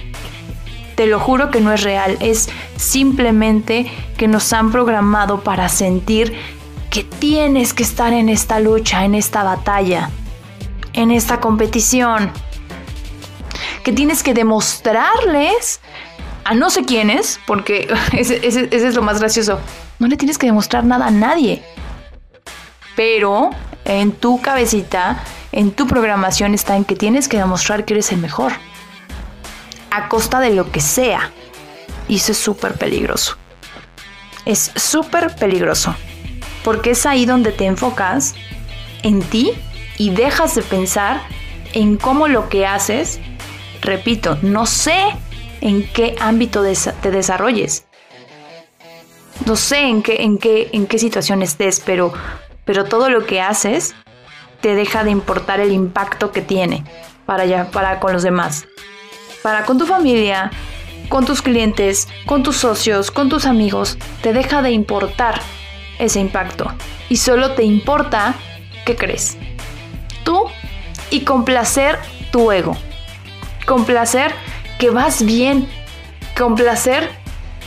Te 0.95 1.07
lo 1.07 1.19
juro 1.19 1.51
que 1.51 1.61
no 1.61 1.73
es 1.73 1.83
real, 1.83 2.17
es 2.21 2.49
simplemente 2.77 3.91
que 4.17 4.29
nos 4.29 4.53
han 4.53 4.71
programado 4.71 5.43
para 5.43 5.69
sentir 5.69 6.35
que 6.91 7.03
tienes 7.03 7.75
que 7.75 7.83
estar 7.83 8.13
en 8.13 8.29
esta 8.29 8.61
lucha, 8.61 9.05
en 9.05 9.17
esta 9.17 9.43
batalla, 9.43 10.11
en 10.93 11.11
esta 11.11 11.41
competición, 11.41 12.31
que 13.83 13.93
tienes 13.93 14.23
que 14.23 14.35
demostrarles 14.35 15.81
a 16.45 16.55
no 16.55 16.71
sé 16.71 16.85
quiénes, 16.85 17.41
porque 17.47 17.93
ese, 18.13 18.47
es 18.47 18.95
lo 18.95 19.03
más 19.03 19.19
gracioso, 19.19 19.59
no 19.99 20.07
le 20.07 20.17
tienes 20.17 20.39
que 20.39 20.47
demostrar 20.47 20.85
nada 20.85 21.09
a 21.09 21.11
nadie, 21.11 21.65
pero 22.95 23.51
en 23.85 24.13
tu 24.13 24.41
cabecita, 24.41 25.25
en 25.51 25.73
tu 25.73 25.89
programación 25.89 26.55
está 26.55 26.77
en 26.77 26.85
que 26.85 26.95
tienes 26.95 27.27
que 27.27 27.39
demostrar 27.39 27.85
que 27.85 27.95
eres 27.95 28.13
el 28.13 28.19
mejor 28.19 28.53
a 29.95 30.09
costa 30.09 30.41
de 30.41 30.51
lo 30.51 30.71
que 30.73 30.81
sea. 30.81 31.31
Y 32.09 32.17
eso 32.17 32.33
es 32.33 32.39
súper 32.39 32.75
peligroso. 32.75 33.37
Es 34.45 34.73
súper 34.75 35.35
peligroso. 35.37 35.95
Porque 36.65 36.91
es 36.91 37.07
ahí 37.07 37.27
donde 37.27 37.53
te 37.53 37.67
enfocas 37.67 38.35
en 39.03 39.23
ti 39.23 39.53
y 39.97 40.11
dejas 40.11 40.55
de 40.55 40.63
pensar 40.63 41.23
en 41.73 41.97
cómo 41.97 42.27
lo 42.27 42.49
que 42.49 42.67
haces, 42.67 43.21
repito, 43.81 44.39
no 44.43 44.67
sé 44.67 44.99
en 45.61 45.87
qué 45.93 46.17
ámbito 46.21 46.63
te 47.01 47.11
desarrolles. 47.11 47.87
No 49.47 49.57
sé 49.57 49.83
en 49.83 50.03
qué, 50.03 50.23
en 50.23 50.39
qué, 50.39 50.71
en 50.73 50.87
qué 50.87 50.99
situación 50.99 51.43
estés, 51.43 51.81
pero, 51.85 52.13
pero 52.65 52.85
todo 52.85 53.11
lo 53.11 53.27
que 53.27 53.41
haces 53.41 53.95
te 54.61 54.75
deja 54.75 55.05
de 55.05 55.11
importar 55.11 55.61
el 55.61 55.73
impacto 55.73 56.33
que 56.33 56.41
tiene 56.41 56.85
para, 57.27 57.71
para 57.71 58.01
con 58.01 58.13
los 58.13 58.23
demás 58.23 58.67
para 59.45 59.67
con 59.67 59.77
tu 59.77 59.85
familia, 59.85 60.51
con 61.11 61.27
tus 61.27 61.43
clientes, 61.43 62.09
con 62.25 62.43
tus 62.43 62.57
socios, 62.57 63.11
con 63.11 63.29
tus 63.29 63.45
amigos, 63.45 63.99
te 64.23 64.33
deja 64.33 64.63
de 64.63 64.71
importar 64.71 65.39
ese 65.99 66.19
impacto 66.19 66.73
y 67.11 67.19
solo 67.19 67.51
te 67.51 67.63
importa 67.63 68.37
qué 68.87 68.97
crees. 68.97 69.37
Tú 70.25 70.47
y 71.11 71.21
complacer 71.25 71.99
tu 72.33 72.53
ego. 72.53 72.75
Complacer 73.67 74.33
que 74.79 74.89
vas 74.89 75.23
bien. 75.23 75.69
Complacer 76.39 77.11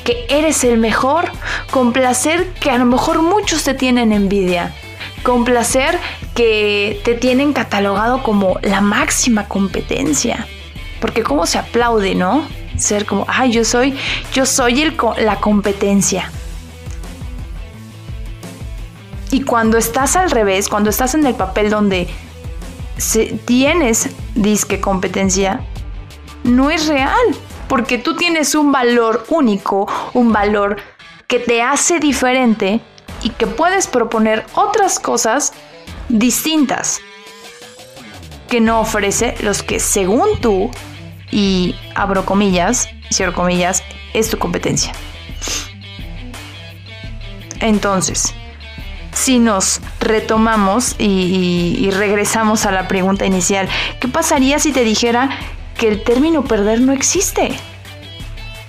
que 0.04 0.26
eres 0.30 0.64
el 0.64 0.80
mejor. 0.80 1.32
Complacer 1.70 2.54
que 2.54 2.72
a 2.72 2.80
lo 2.80 2.86
mejor 2.86 3.22
muchos 3.22 3.64
te 3.64 3.76
tienen 3.76 4.14
envidia. 4.14 4.74
Complacer 5.22 6.00
que 6.34 7.00
te 7.06 7.14
tienen 7.14 7.54
catalogado 7.54 8.24
como 8.24 8.58
la 8.64 8.82
máxima 8.82 9.48
competencia. 9.48 10.48
Porque 11.00 11.24
cómo 11.24 11.46
se 11.46 11.58
aplaude, 11.58 12.16
¿no? 12.16 12.48
Ser 12.78 13.06
como, 13.06 13.26
ay, 13.28 13.52
yo 13.52 13.64
soy, 13.64 13.98
yo 14.34 14.46
soy 14.46 14.82
el, 14.82 14.98
la 15.18 15.38
competencia. 15.38 16.32
Y 19.32 19.42
cuando 19.42 19.78
estás 19.78 20.16
al 20.16 20.32
revés, 20.32 20.70
cuando 20.70 20.90
estás 20.90 21.14
en 21.14 21.26
el 21.26 21.36
papel 21.36 21.70
donde 21.70 22.08
tienes 23.46 24.10
disque 24.36 24.80
competencia, 24.80 25.62
no 26.44 26.70
es 26.70 26.88
real, 26.88 27.12
porque 27.68 27.98
tú 27.98 28.16
tienes 28.16 28.56
un 28.56 28.72
valor 28.72 29.26
único, 29.30 29.88
un 30.14 30.32
valor 30.32 30.78
que 31.28 31.40
te 31.40 31.62
hace 31.62 32.00
diferente 32.00 32.80
y 33.22 33.30
que 33.32 33.48
puedes 33.48 33.88
proponer 33.88 34.46
otras 34.56 35.00
cosas 35.00 35.54
distintas 36.08 37.02
que 38.48 38.62
no 38.62 38.80
ofrece 38.80 39.36
los 39.42 39.64
que 39.64 39.80
según 39.80 40.40
tú 40.40 40.72
y 41.32 41.76
abro 41.96 42.26
comillas, 42.26 42.90
cierro 43.12 43.34
comillas, 43.34 43.84
es 44.14 44.30
tu 44.30 44.38
competencia. 44.38 44.94
Entonces, 47.60 48.34
si 49.14 49.40
nos 49.40 49.82
retomamos 50.00 50.96
y, 51.00 51.90
regresamos 51.92 52.66
a 52.66 52.72
la 52.72 52.88
pregunta 52.88 53.26
inicial, 53.26 53.68
¿qué 54.00 54.08
pasaría 54.08 54.60
si 54.60 54.72
te 54.72 54.84
dijera 54.84 55.30
que 55.78 55.88
el 55.88 56.04
término 56.04 56.44
perder 56.44 56.82
no 56.82 56.94
existe? 56.94 57.52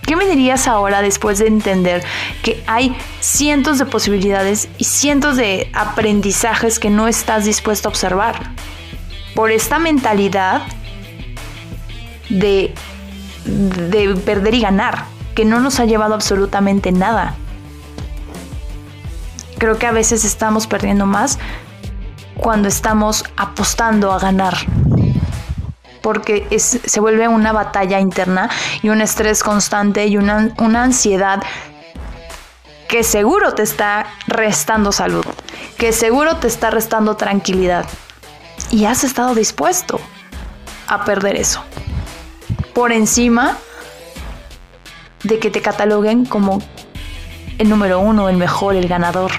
¿Qué 0.06 0.16
me 0.16 0.26
dirías 0.26 0.66
ahora 0.66 1.02
después 1.02 1.38
de 1.38 1.48
entender 1.48 2.02
que 2.42 2.62
hay 2.66 2.96
cientos 3.20 3.78
de 3.78 3.84
posibilidades 3.84 4.68
y 4.78 4.84
cientos 4.84 5.36
de 5.36 5.70
aprendizajes 5.74 6.78
que 6.78 6.88
no 6.88 7.08
estás 7.08 7.44
dispuesto 7.44 7.88
a 7.88 7.90
observar? 7.90 8.50
Por 9.38 9.52
esta 9.52 9.78
mentalidad 9.78 10.62
de, 12.28 12.74
de 13.44 14.16
perder 14.16 14.54
y 14.54 14.60
ganar, 14.60 15.04
que 15.36 15.44
no 15.44 15.60
nos 15.60 15.78
ha 15.78 15.84
llevado 15.84 16.14
absolutamente 16.14 16.90
nada. 16.90 17.36
Creo 19.58 19.78
que 19.78 19.86
a 19.86 19.92
veces 19.92 20.24
estamos 20.24 20.66
perdiendo 20.66 21.06
más 21.06 21.38
cuando 22.36 22.66
estamos 22.66 23.22
apostando 23.36 24.10
a 24.10 24.18
ganar. 24.18 24.56
Porque 26.02 26.48
se 26.58 26.98
vuelve 26.98 27.28
una 27.28 27.52
batalla 27.52 28.00
interna 28.00 28.50
y 28.82 28.88
un 28.88 29.00
estrés 29.00 29.44
constante 29.44 30.08
y 30.08 30.16
una, 30.16 30.52
una 30.58 30.82
ansiedad 30.82 31.44
que 32.88 33.04
seguro 33.04 33.54
te 33.54 33.62
está 33.62 34.06
restando 34.26 34.90
salud, 34.90 35.24
que 35.76 35.92
seguro 35.92 36.38
te 36.38 36.48
está 36.48 36.70
restando 36.70 37.14
tranquilidad. 37.14 37.86
Y 38.70 38.84
has 38.84 39.04
estado 39.04 39.34
dispuesto 39.34 40.00
a 40.88 41.04
perder 41.04 41.36
eso 41.36 41.62
por 42.74 42.92
encima 42.92 43.58
de 45.24 45.40
que 45.40 45.50
te 45.50 45.60
cataloguen 45.60 46.24
como 46.24 46.62
el 47.58 47.68
número 47.68 47.98
uno, 47.98 48.28
el 48.28 48.36
mejor, 48.36 48.76
el 48.76 48.86
ganador. 48.86 49.32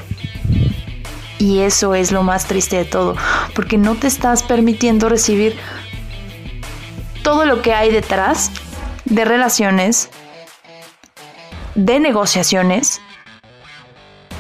Y 1.37 1.59
eso 1.59 1.95
es 1.95 2.11
lo 2.11 2.21
más 2.21 2.47
triste 2.47 2.75
de 2.75 2.83
todo, 2.83 3.15
porque 3.55 3.77
no 3.77 3.95
te 3.95 4.07
estás 4.07 4.43
permitiendo 4.43 5.07
recibir 5.07 5.55
todo 7.23 7.45
lo 7.45 7.61
que 7.61 7.73
hay 7.73 7.91
detrás 7.91 8.51
de 9.05 9.23
relaciones, 9.23 10.09
de 11.75 12.01
negociaciones, 12.01 12.99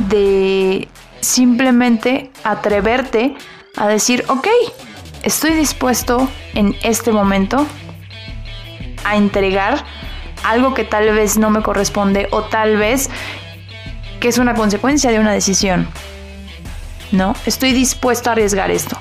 de 0.09 0.89
simplemente 1.21 2.31
atreverte 2.43 3.37
a 3.75 3.87
decir, 3.87 4.25
ok, 4.27 4.47
estoy 5.23 5.53
dispuesto 5.53 6.29
en 6.53 6.75
este 6.83 7.11
momento 7.11 7.65
a 9.03 9.15
entregar 9.15 9.83
algo 10.43 10.73
que 10.73 10.83
tal 10.83 11.11
vez 11.13 11.37
no 11.37 11.49
me 11.49 11.61
corresponde 11.61 12.27
o 12.31 12.43
tal 12.43 12.77
vez 12.77 13.09
que 14.19 14.27
es 14.27 14.37
una 14.37 14.53
consecuencia 14.53 15.11
de 15.11 15.19
una 15.19 15.31
decisión. 15.31 15.87
¿No? 17.11 17.35
Estoy 17.45 17.73
dispuesto 17.73 18.29
a 18.29 18.33
arriesgar 18.33 18.69
esto. 18.69 18.97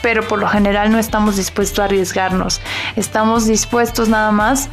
Pero 0.00 0.26
por 0.26 0.38
lo 0.38 0.48
general 0.48 0.92
no 0.92 0.98
estamos 0.98 1.36
dispuestos 1.36 1.78
a 1.80 1.84
arriesgarnos. 1.84 2.60
Estamos 2.96 3.46
dispuestos 3.46 4.08
nada 4.08 4.30
más 4.30 4.68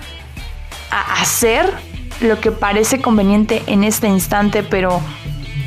a 0.92 1.22
hacer 1.22 1.72
lo 2.22 2.40
que 2.40 2.52
parece 2.52 3.02
conveniente 3.02 3.64
en 3.68 3.84
este 3.84 4.08
instante, 4.08 4.64
pero 4.64 5.02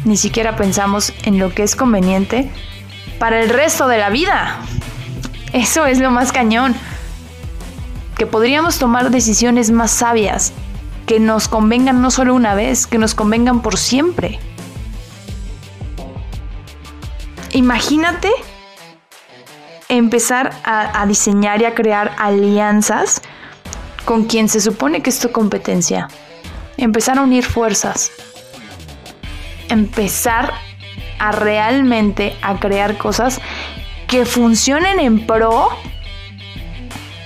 ni 0.04 0.16
siquiera 0.16 0.56
pensamos 0.56 1.12
en 1.24 1.38
lo 1.38 1.54
que 1.54 1.62
es 1.62 1.76
conveniente 1.76 2.50
para 3.18 3.40
el 3.40 3.48
resto 3.48 3.88
de 3.88 3.98
la 3.98 4.10
vida. 4.10 4.58
Eso 5.52 5.86
es 5.86 5.98
lo 5.98 6.10
más 6.10 6.32
cañón. 6.32 6.74
Que 8.16 8.26
podríamos 8.26 8.78
tomar 8.78 9.10
decisiones 9.10 9.70
más 9.70 9.90
sabias, 9.90 10.52
que 11.06 11.20
nos 11.20 11.48
convengan 11.48 12.00
no 12.00 12.10
solo 12.10 12.34
una 12.34 12.54
vez, 12.54 12.86
que 12.86 12.98
nos 12.98 13.14
convengan 13.14 13.62
por 13.62 13.76
siempre. 13.76 14.38
Imagínate 17.52 18.30
empezar 19.88 20.54
a, 20.64 21.04
diseñar 21.06 21.60
y 21.60 21.66
a 21.66 21.74
crear 21.74 22.12
alianzas 22.18 23.20
con 24.06 24.24
quien 24.24 24.48
se 24.48 24.60
supone 24.60 25.02
que 25.02 25.10
es 25.10 25.18
tu 25.18 25.30
competencia. 25.32 26.08
Empezar 26.78 27.18
a 27.18 27.22
unir 27.22 27.44
fuerzas. 27.44 28.10
Empezar 29.72 30.52
a 31.18 31.32
realmente 31.32 32.36
a 32.42 32.58
crear 32.58 32.98
cosas 32.98 33.40
que 34.06 34.26
funcionen 34.26 35.00
en 35.00 35.26
pro 35.26 35.70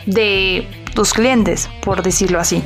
de 0.07 0.69
tus 0.95 1.13
clientes, 1.13 1.69
por 1.83 2.05
decirlo 2.05 2.39
así. 2.39 2.63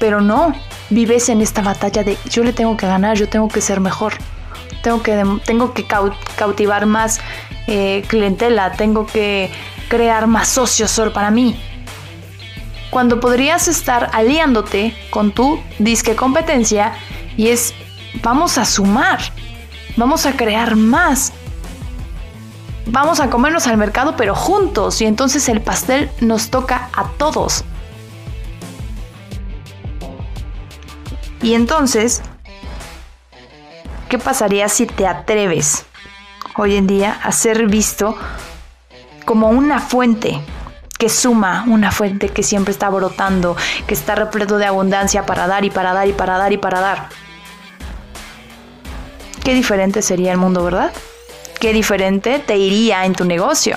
Pero 0.00 0.20
no, 0.20 0.52
vives 0.90 1.28
en 1.28 1.40
esta 1.40 1.62
batalla 1.62 2.02
de 2.02 2.18
yo 2.28 2.42
le 2.42 2.52
tengo 2.52 2.76
que 2.76 2.88
ganar, 2.88 3.16
yo 3.16 3.28
tengo 3.28 3.48
que 3.48 3.60
ser 3.60 3.78
mejor, 3.78 4.14
tengo 4.82 5.00
que, 5.00 5.24
tengo 5.44 5.72
que 5.72 5.86
cautivar 6.36 6.86
más 6.86 7.20
eh, 7.68 8.02
clientela, 8.08 8.72
tengo 8.72 9.06
que 9.06 9.50
crear 9.88 10.26
más 10.26 10.48
socios 10.48 10.90
solo 10.90 11.12
para 11.12 11.30
mí. 11.30 11.56
Cuando 12.90 13.20
podrías 13.20 13.68
estar 13.68 14.10
aliándote 14.12 14.96
con 15.10 15.30
tu 15.30 15.60
disque 15.78 16.16
competencia 16.16 16.94
y 17.36 17.48
es 17.48 17.72
vamos 18.22 18.58
a 18.58 18.64
sumar, 18.64 19.20
vamos 19.96 20.26
a 20.26 20.32
crear 20.32 20.76
más, 20.76 21.32
vamos 22.86 23.20
a 23.20 23.30
comernos 23.30 23.66
al 23.66 23.76
mercado 23.76 24.16
pero 24.16 24.34
juntos 24.34 25.00
y 25.00 25.06
entonces 25.06 25.48
el 25.48 25.60
pastel 25.60 26.10
nos 26.20 26.50
toca 26.50 26.88
a 26.92 27.08
todos. 27.18 27.64
Y 31.42 31.54
entonces, 31.54 32.22
¿qué 34.08 34.18
pasaría 34.18 34.68
si 34.68 34.86
te 34.86 35.06
atreves 35.06 35.84
hoy 36.56 36.76
en 36.76 36.86
día 36.86 37.20
a 37.22 37.32
ser 37.32 37.66
visto 37.66 38.16
como 39.26 39.50
una 39.50 39.78
fuente 39.80 40.40
que 40.98 41.08
suma, 41.08 41.64
una 41.66 41.90
fuente 41.90 42.28
que 42.28 42.42
siempre 42.42 42.72
está 42.72 42.88
brotando, 42.88 43.56
que 43.86 43.94
está 43.94 44.14
repleto 44.14 44.58
de 44.58 44.66
abundancia 44.66 45.26
para 45.26 45.46
dar 45.46 45.64
y 45.64 45.70
para 45.70 45.92
dar 45.92 46.08
y 46.08 46.12
para 46.12 46.38
dar 46.38 46.52
y 46.52 46.56
para 46.56 46.80
dar. 46.80 47.08
Qué 49.44 49.54
diferente 49.54 50.02
sería 50.02 50.32
el 50.32 50.38
mundo, 50.38 50.64
¿verdad? 50.64 50.92
Qué 51.60 51.72
diferente 51.72 52.38
te 52.38 52.56
iría 52.56 53.04
en 53.04 53.14
tu 53.14 53.24
negocio. 53.24 53.76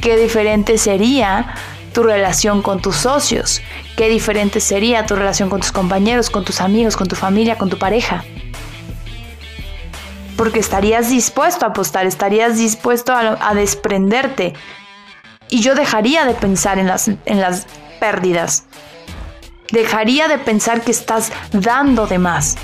Qué 0.00 0.16
diferente 0.16 0.78
sería 0.78 1.54
tu 1.92 2.02
relación 2.02 2.62
con 2.62 2.80
tus 2.80 2.96
socios. 2.96 3.60
Qué 3.96 4.08
diferente 4.08 4.60
sería 4.60 5.06
tu 5.06 5.16
relación 5.16 5.50
con 5.50 5.60
tus 5.60 5.72
compañeros, 5.72 6.30
con 6.30 6.44
tus 6.44 6.60
amigos, 6.60 6.96
con 6.96 7.08
tu 7.08 7.16
familia, 7.16 7.56
con 7.56 7.68
tu 7.68 7.78
pareja 7.78 8.24
porque 10.38 10.60
estarías 10.60 11.10
dispuesto 11.10 11.66
a 11.66 11.70
apostar, 11.70 12.06
estarías 12.06 12.56
dispuesto 12.56 13.12
a, 13.12 13.54
desprenderte. 13.54 14.54
Y 15.50 15.60
yo 15.60 15.74
dejaría 15.74 16.24
de 16.24 16.34
pensar 16.34 16.78
en 16.78 16.86
las, 16.86 17.08
en 17.08 17.40
las 17.40 17.66
pérdidas. 17.98 18.64
Dejaría 19.72 20.28
de 20.28 20.38
pensar 20.38 20.80
que 20.82 20.92
estás 20.92 21.32
dando 21.50 22.06
de 22.06 22.18
más. 22.18 22.56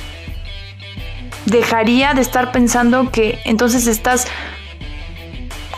Dejaría 1.47 2.15
de 2.15 2.23
estar 2.23 2.53
pensando 2.53 3.11
que 3.11 3.39
entonces 3.45 3.87
estás 3.87 4.27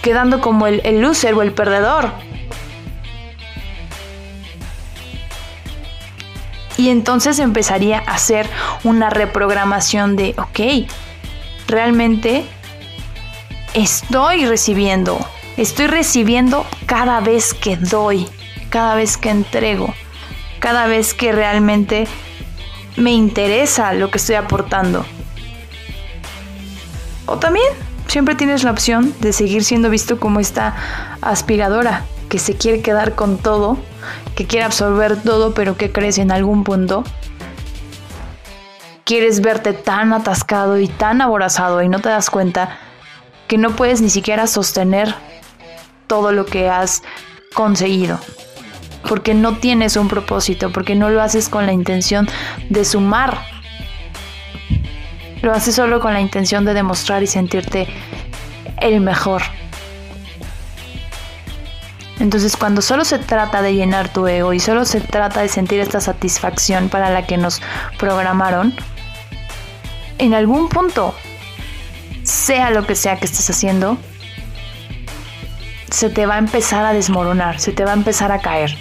quedando 0.02 0.40
como 0.40 0.66
el, 0.66 0.80
el 0.84 1.00
loser 1.00 1.34
o 1.34 1.42
el 1.42 1.52
perdedor. 1.52 2.12
Y 6.76 6.90
entonces 6.90 7.38
empezaría 7.38 7.98
a 7.98 8.14
hacer 8.14 8.48
una 8.84 9.10
reprogramación 9.10 10.14
de, 10.14 10.34
ok, 10.36 10.88
realmente 11.66 12.44
estoy 13.74 14.46
recibiendo. 14.46 15.18
Estoy 15.56 15.86
recibiendo 15.86 16.66
cada 16.84 17.20
vez 17.20 17.54
que 17.54 17.76
doy, 17.76 18.28
cada 18.68 18.94
vez 18.94 19.16
que 19.16 19.30
entrego, 19.30 19.94
cada 20.58 20.86
vez 20.86 21.14
que 21.14 21.32
realmente 21.32 22.06
me 22.96 23.12
interesa 23.12 23.92
lo 23.94 24.10
que 24.10 24.18
estoy 24.18 24.36
aportando. 24.36 25.04
O 27.26 27.38
también 27.38 27.66
siempre 28.06 28.34
tienes 28.34 28.64
la 28.64 28.70
opción 28.70 29.14
de 29.20 29.32
seguir 29.32 29.64
siendo 29.64 29.90
visto 29.90 30.18
como 30.18 30.40
esta 30.40 30.74
aspiradora 31.20 32.04
que 32.28 32.38
se 32.38 32.56
quiere 32.56 32.80
quedar 32.80 33.14
con 33.14 33.38
todo, 33.38 33.78
que 34.34 34.46
quiere 34.46 34.64
absorber 34.64 35.20
todo, 35.22 35.54
pero 35.54 35.76
que 35.76 35.92
crece 35.92 36.22
en 36.22 36.32
algún 36.32 36.64
punto 36.64 37.04
quieres 39.06 39.40
verte 39.40 39.72
tan 39.72 40.12
atascado 40.12 40.80
y 40.80 40.88
tan 40.88 41.22
aborazado 41.22 41.80
y 41.80 41.88
no 41.88 42.00
te 42.00 42.08
das 42.08 42.28
cuenta 42.28 42.76
que 43.46 43.56
no 43.56 43.70
puedes 43.70 44.02
ni 44.02 44.10
siquiera 44.10 44.48
sostener 44.48 45.14
todo 46.08 46.32
lo 46.32 46.44
que 46.44 46.68
has 46.68 47.04
conseguido. 47.54 48.18
Porque 49.08 49.32
no 49.32 49.58
tienes 49.58 49.96
un 49.96 50.08
propósito, 50.08 50.72
porque 50.72 50.96
no 50.96 51.08
lo 51.10 51.22
haces 51.22 51.48
con 51.48 51.66
la 51.66 51.72
intención 51.72 52.28
de 52.68 52.84
sumar. 52.84 53.38
Lo 55.46 55.52
haces 55.52 55.76
solo 55.76 56.00
con 56.00 56.12
la 56.12 56.20
intención 56.20 56.64
de 56.64 56.74
demostrar 56.74 57.22
y 57.22 57.28
sentirte 57.28 57.86
el 58.80 59.00
mejor. 59.00 59.42
Entonces 62.18 62.56
cuando 62.56 62.82
solo 62.82 63.04
se 63.04 63.20
trata 63.20 63.62
de 63.62 63.72
llenar 63.72 64.12
tu 64.12 64.26
ego 64.26 64.52
y 64.54 64.58
solo 64.58 64.84
se 64.84 65.00
trata 65.00 65.42
de 65.42 65.48
sentir 65.48 65.78
esta 65.78 66.00
satisfacción 66.00 66.88
para 66.88 67.10
la 67.10 67.28
que 67.28 67.36
nos 67.36 67.62
programaron, 67.96 68.74
en 70.18 70.34
algún 70.34 70.68
punto, 70.68 71.14
sea 72.24 72.70
lo 72.70 72.84
que 72.84 72.96
sea 72.96 73.16
que 73.20 73.26
estés 73.26 73.48
haciendo, 73.48 73.98
se 75.92 76.10
te 76.10 76.26
va 76.26 76.34
a 76.34 76.38
empezar 76.38 76.84
a 76.84 76.92
desmoronar, 76.92 77.60
se 77.60 77.70
te 77.70 77.84
va 77.84 77.92
a 77.92 77.94
empezar 77.94 78.32
a 78.32 78.40
caer. 78.40 78.76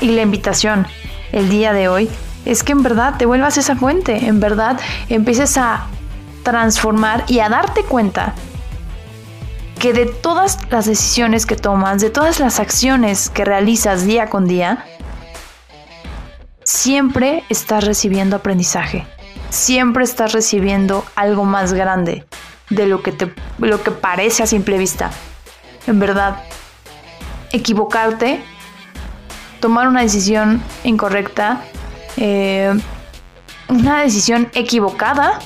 Y 0.00 0.12
la 0.12 0.22
invitación 0.22 0.86
el 1.32 1.50
día 1.50 1.74
de 1.74 1.88
hoy 1.88 2.08
es 2.44 2.62
que 2.62 2.72
en 2.72 2.82
verdad 2.82 3.16
te 3.18 3.26
vuelvas 3.26 3.58
esa 3.58 3.76
fuente, 3.76 4.26
en 4.26 4.40
verdad 4.40 4.78
empieces 5.08 5.56
a 5.56 5.86
transformar 6.42 7.24
y 7.28 7.40
a 7.40 7.48
darte 7.48 7.82
cuenta 7.82 8.34
que 9.78 9.92
de 9.92 10.06
todas 10.06 10.58
las 10.70 10.86
decisiones 10.86 11.46
que 11.46 11.56
tomas, 11.56 12.00
de 12.00 12.10
todas 12.10 12.40
las 12.40 12.60
acciones 12.60 13.30
que 13.30 13.44
realizas 13.44 14.04
día 14.04 14.28
con 14.28 14.46
día, 14.46 14.84
siempre 16.64 17.44
estás 17.48 17.84
recibiendo 17.84 18.36
aprendizaje 18.36 19.06
siempre 19.50 20.04
estás 20.04 20.32
recibiendo 20.32 21.04
algo 21.16 21.44
más 21.44 21.72
grande 21.72 22.24
de 22.70 22.86
lo 22.86 23.02
que, 23.02 23.12
te, 23.12 23.32
lo 23.58 23.82
que 23.82 23.90
parece 23.90 24.42
a 24.42 24.46
simple 24.46 24.78
vista. 24.78 25.10
En 25.86 25.98
verdad, 25.98 26.42
equivocarte, 27.52 28.42
tomar 29.60 29.88
una 29.88 30.02
decisión 30.02 30.62
incorrecta, 30.84 31.62
eh, 32.20 32.72
una 33.68 34.02
decisión 34.02 34.50
equivocada, 34.54 35.40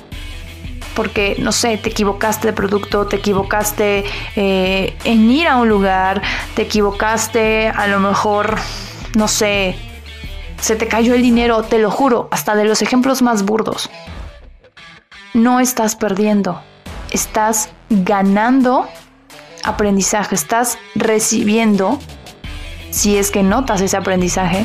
porque, 0.95 1.37
no 1.39 1.53
sé, 1.53 1.77
te 1.79 1.91
equivocaste 1.91 2.49
de 2.49 2.53
producto, 2.53 3.07
te 3.07 3.17
equivocaste 3.17 4.05
eh, 4.37 4.97
en 5.05 5.31
ir 5.31 5.49
a 5.49 5.57
un 5.57 5.69
lugar, 5.69 6.23
te 6.55 6.63
equivocaste 6.63 7.69
a 7.69 7.87
lo 7.87 8.01
mejor, 8.01 8.57
no 9.17 9.29
sé, 9.29 9.77
se 10.61 10.77
te 10.77 10.87
cayó 10.87 11.15
el 11.15 11.23
dinero, 11.23 11.63
te 11.63 11.79
lo 11.79 11.91
juro, 11.91 12.29
hasta 12.31 12.55
de 12.55 12.65
los 12.65 12.83
ejemplos 12.83 13.23
más 13.23 13.45
burdos. 13.45 13.91
No 15.33 15.61
estás 15.61 15.97
perdiendo, 15.97 16.63
estás 17.11 17.71
ganando 17.91 18.89
aprendizaje, 19.65 20.35
estás 20.35 20.79
recibiendo, 20.95 21.99
si 22.91 23.17
es 23.17 23.31
que 23.31 23.43
notas 23.43 23.81
ese 23.81 23.97
aprendizaje, 23.97 24.65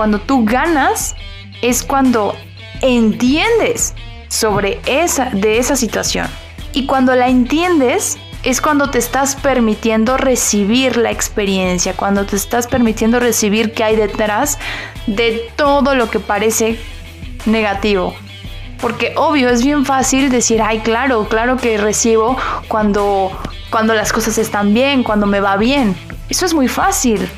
Cuando 0.00 0.18
tú 0.18 0.46
ganas 0.46 1.14
es 1.60 1.82
cuando 1.82 2.34
entiendes 2.80 3.92
sobre 4.28 4.80
esa 4.86 5.26
de 5.26 5.58
esa 5.58 5.76
situación. 5.76 6.26
Y 6.72 6.86
cuando 6.86 7.14
la 7.14 7.28
entiendes 7.28 8.16
es 8.42 8.62
cuando 8.62 8.88
te 8.88 8.96
estás 8.96 9.36
permitiendo 9.36 10.16
recibir 10.16 10.96
la 10.96 11.10
experiencia, 11.10 11.92
cuando 11.92 12.24
te 12.24 12.36
estás 12.36 12.66
permitiendo 12.66 13.20
recibir 13.20 13.74
qué 13.74 13.84
hay 13.84 13.96
detrás 13.96 14.58
de 15.06 15.52
todo 15.56 15.94
lo 15.94 16.08
que 16.08 16.18
parece 16.18 16.80
negativo. 17.44 18.14
Porque 18.80 19.12
obvio, 19.16 19.50
es 19.50 19.62
bien 19.62 19.84
fácil 19.84 20.30
decir, 20.30 20.62
ay, 20.62 20.78
claro, 20.78 21.28
claro 21.28 21.58
que 21.58 21.76
recibo 21.76 22.38
cuando, 22.68 23.38
cuando 23.68 23.92
las 23.92 24.14
cosas 24.14 24.38
están 24.38 24.72
bien, 24.72 25.02
cuando 25.02 25.26
me 25.26 25.40
va 25.40 25.58
bien. 25.58 25.94
Eso 26.30 26.46
es 26.46 26.54
muy 26.54 26.68
fácil 26.68 27.28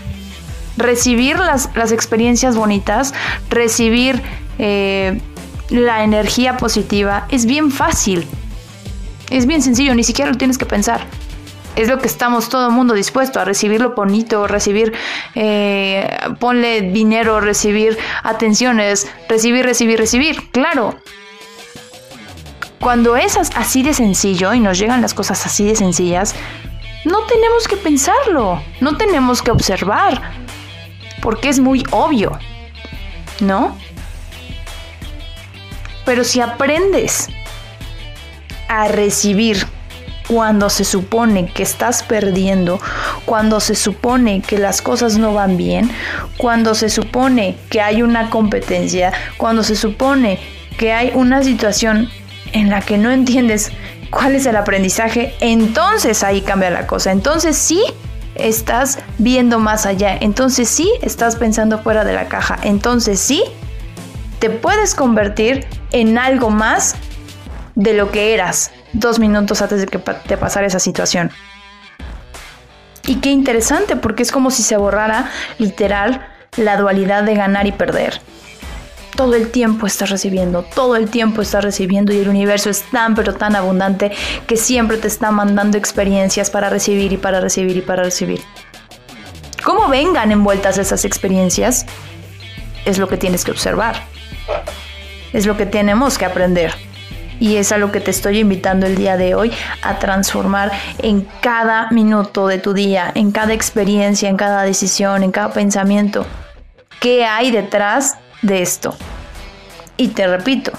recibir 0.76 1.38
las, 1.38 1.68
experiencias 1.92 2.56
bonitas, 2.56 3.14
recibir 3.50 4.22
eh, 4.58 5.20
la 5.70 6.04
energía 6.04 6.56
positiva, 6.56 7.26
es 7.30 7.46
bien 7.46 7.70
fácil. 7.70 8.26
Es 9.30 9.46
bien 9.46 9.62
sencillo, 9.62 9.94
ni 9.94 10.04
siquiera 10.04 10.30
lo 10.30 10.36
tienes 10.36 10.58
que 10.58 10.66
pensar. 10.66 11.06
Es 11.74 11.88
lo 11.88 11.98
que 11.98 12.06
estamos 12.06 12.50
todo 12.50 12.66
el 12.66 12.72
mundo 12.74 12.92
dispuesto 12.92 13.40
a 13.40 13.46
recibir 13.46 13.80
lo 13.80 13.94
bonito, 13.94 14.46
recibir, 14.46 14.92
eh, 15.34 16.06
ponle 16.38 16.82
dinero, 16.82 17.40
recibir 17.40 17.96
atenciones, 18.22 19.10
recibir, 19.28 19.64
recibir, 19.64 19.98
recibir. 19.98 20.50
Claro. 20.50 20.96
Cuando 22.78 23.16
es 23.16 23.36
así 23.36 23.82
de 23.82 23.94
sencillo 23.94 24.52
y 24.52 24.60
nos 24.60 24.78
llegan 24.78 25.00
las 25.00 25.14
cosas 25.14 25.46
así 25.46 25.64
de 25.64 25.76
sencillas, 25.76 26.34
no 27.04 27.20
tenemos 27.20 27.66
que 27.68 27.76
pensarlo, 27.76 28.62
no 28.80 28.96
tenemos 28.96 29.40
que 29.40 29.50
observar 29.50 30.20
porque 31.22 31.48
es 31.48 31.60
muy 31.60 31.84
obvio, 31.92 32.38
¿no? 33.40 33.78
Pero 36.04 36.24
si 36.24 36.40
aprendes 36.40 37.28
a 38.68 38.88
recibir 38.88 39.66
cuando 40.28 40.68
se 40.68 40.84
supone 40.84 41.46
que 41.46 41.62
estás 41.62 42.02
perdiendo, 42.02 42.80
cuando 43.24 43.60
se 43.60 43.74
supone 43.74 44.40
que 44.40 44.58
las 44.58 44.82
cosas 44.82 45.16
no 45.16 45.32
van 45.32 45.56
bien, 45.56 45.90
cuando 46.36 46.74
se 46.74 46.88
supone 46.88 47.56
que 47.70 47.80
hay 47.80 48.02
una 48.02 48.28
competencia, 48.28 49.12
cuando 49.36 49.62
se 49.62 49.76
supone 49.76 50.38
que 50.76 50.92
hay 50.92 51.12
una 51.14 51.42
situación 51.42 52.10
en 52.52 52.68
la 52.68 52.80
que 52.80 52.98
no 52.98 53.10
entiendes 53.10 53.70
cuál 54.10 54.34
es 54.34 54.46
el 54.46 54.56
aprendizaje, 54.56 55.34
entonces 55.40 56.22
ahí 56.24 56.40
cambia 56.40 56.70
la 56.70 56.86
cosa. 56.86 57.12
Entonces 57.12 57.56
sí 57.56 57.82
estás 58.34 58.98
viendo 59.18 59.58
más 59.58 59.86
allá. 59.86 60.16
Entonces 60.20 60.68
sí, 60.68 60.92
estás 61.02 61.36
pensando 61.36 61.78
fuera 61.78 62.04
de 62.04 62.14
la 62.14 62.28
caja. 62.28 62.58
Entonces 62.62 63.20
sí, 63.20 63.42
te 64.38 64.50
puedes 64.50 64.94
convertir 64.94 65.66
en 65.92 66.18
algo 66.18 66.50
más 66.50 66.94
de 67.74 67.94
lo 67.94 68.10
que 68.10 68.34
eras 68.34 68.70
dos 68.92 69.18
minutos 69.18 69.62
antes 69.62 69.80
de 69.80 69.86
que 69.86 69.98
te 69.98 70.36
pasara 70.36 70.66
esa 70.66 70.78
situación. 70.78 71.30
Y 73.06 73.16
qué 73.16 73.30
interesante, 73.30 73.96
porque 73.96 74.22
es 74.22 74.30
como 74.30 74.50
si 74.50 74.62
se 74.62 74.76
borrara 74.76 75.30
literal 75.58 76.26
la 76.56 76.76
dualidad 76.76 77.24
de 77.24 77.34
ganar 77.34 77.66
y 77.66 77.72
perder 77.72 78.20
todo 79.16 79.34
el 79.34 79.50
tiempo 79.50 79.86
estás 79.86 80.10
recibiendo, 80.10 80.62
todo 80.62 80.96
el 80.96 81.10
tiempo 81.10 81.42
estás 81.42 81.64
recibiendo 81.64 82.12
y 82.12 82.18
el 82.18 82.28
universo 82.28 82.70
es 82.70 82.82
tan 82.90 83.14
pero 83.14 83.34
tan 83.34 83.54
abundante 83.54 84.10
que 84.46 84.56
siempre 84.56 84.96
te 84.96 85.08
está 85.08 85.30
mandando 85.30 85.78
experiencias 85.78 86.50
para 86.50 86.70
recibir 86.70 87.12
y 87.12 87.16
para 87.16 87.40
recibir 87.40 87.76
y 87.76 87.82
para 87.82 88.02
recibir. 88.02 88.40
¿Cómo 89.62 89.88
vengan 89.88 90.32
envueltas 90.32 90.78
esas 90.78 91.04
experiencias? 91.04 91.86
Es 92.84 92.98
lo 92.98 93.06
que 93.06 93.16
tienes 93.16 93.44
que 93.44 93.52
observar. 93.52 94.02
Es 95.32 95.46
lo 95.46 95.56
que 95.56 95.66
tenemos 95.66 96.18
que 96.18 96.24
aprender. 96.24 96.74
Y 97.38 97.56
es 97.56 97.72
a 97.72 97.78
lo 97.78 97.92
que 97.92 98.00
te 98.00 98.10
estoy 98.10 98.38
invitando 98.38 98.86
el 98.86 98.96
día 98.96 99.16
de 99.16 99.34
hoy 99.34 99.52
a 99.82 99.98
transformar 99.98 100.72
en 100.98 101.26
cada 101.40 101.90
minuto 101.90 102.46
de 102.46 102.58
tu 102.58 102.72
día, 102.72 103.10
en 103.14 103.30
cada 103.32 103.52
experiencia, 103.52 104.28
en 104.28 104.36
cada 104.36 104.62
decisión, 104.62 105.22
en 105.22 105.32
cada 105.32 105.52
pensamiento. 105.52 106.26
¿Qué 107.00 107.24
hay 107.24 107.50
detrás 107.50 108.11
de 108.42 108.62
esto. 108.62 108.94
Y 109.96 110.08
te 110.08 110.26
repito, 110.26 110.72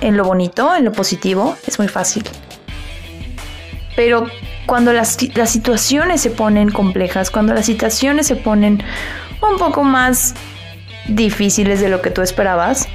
en 0.00 0.16
lo 0.16 0.24
bonito, 0.24 0.74
en 0.76 0.84
lo 0.84 0.92
positivo, 0.92 1.56
es 1.66 1.78
muy 1.78 1.88
fácil. 1.88 2.24
Pero 3.96 4.26
cuando 4.66 4.92
las, 4.92 5.18
las, 5.34 5.50
situaciones 5.50 6.20
se 6.20 6.30
ponen 6.30 6.70
complejas, 6.70 7.30
cuando 7.30 7.54
las 7.54 7.66
situaciones 7.66 8.26
se 8.26 8.36
ponen 8.36 8.82
un 9.42 9.58
poco 9.58 9.82
más 9.82 10.34
difíciles 11.08 11.80
de 11.80 11.88
lo 11.88 12.00
que 12.00 12.10
tú 12.10 12.22
esperabas, 12.22 12.88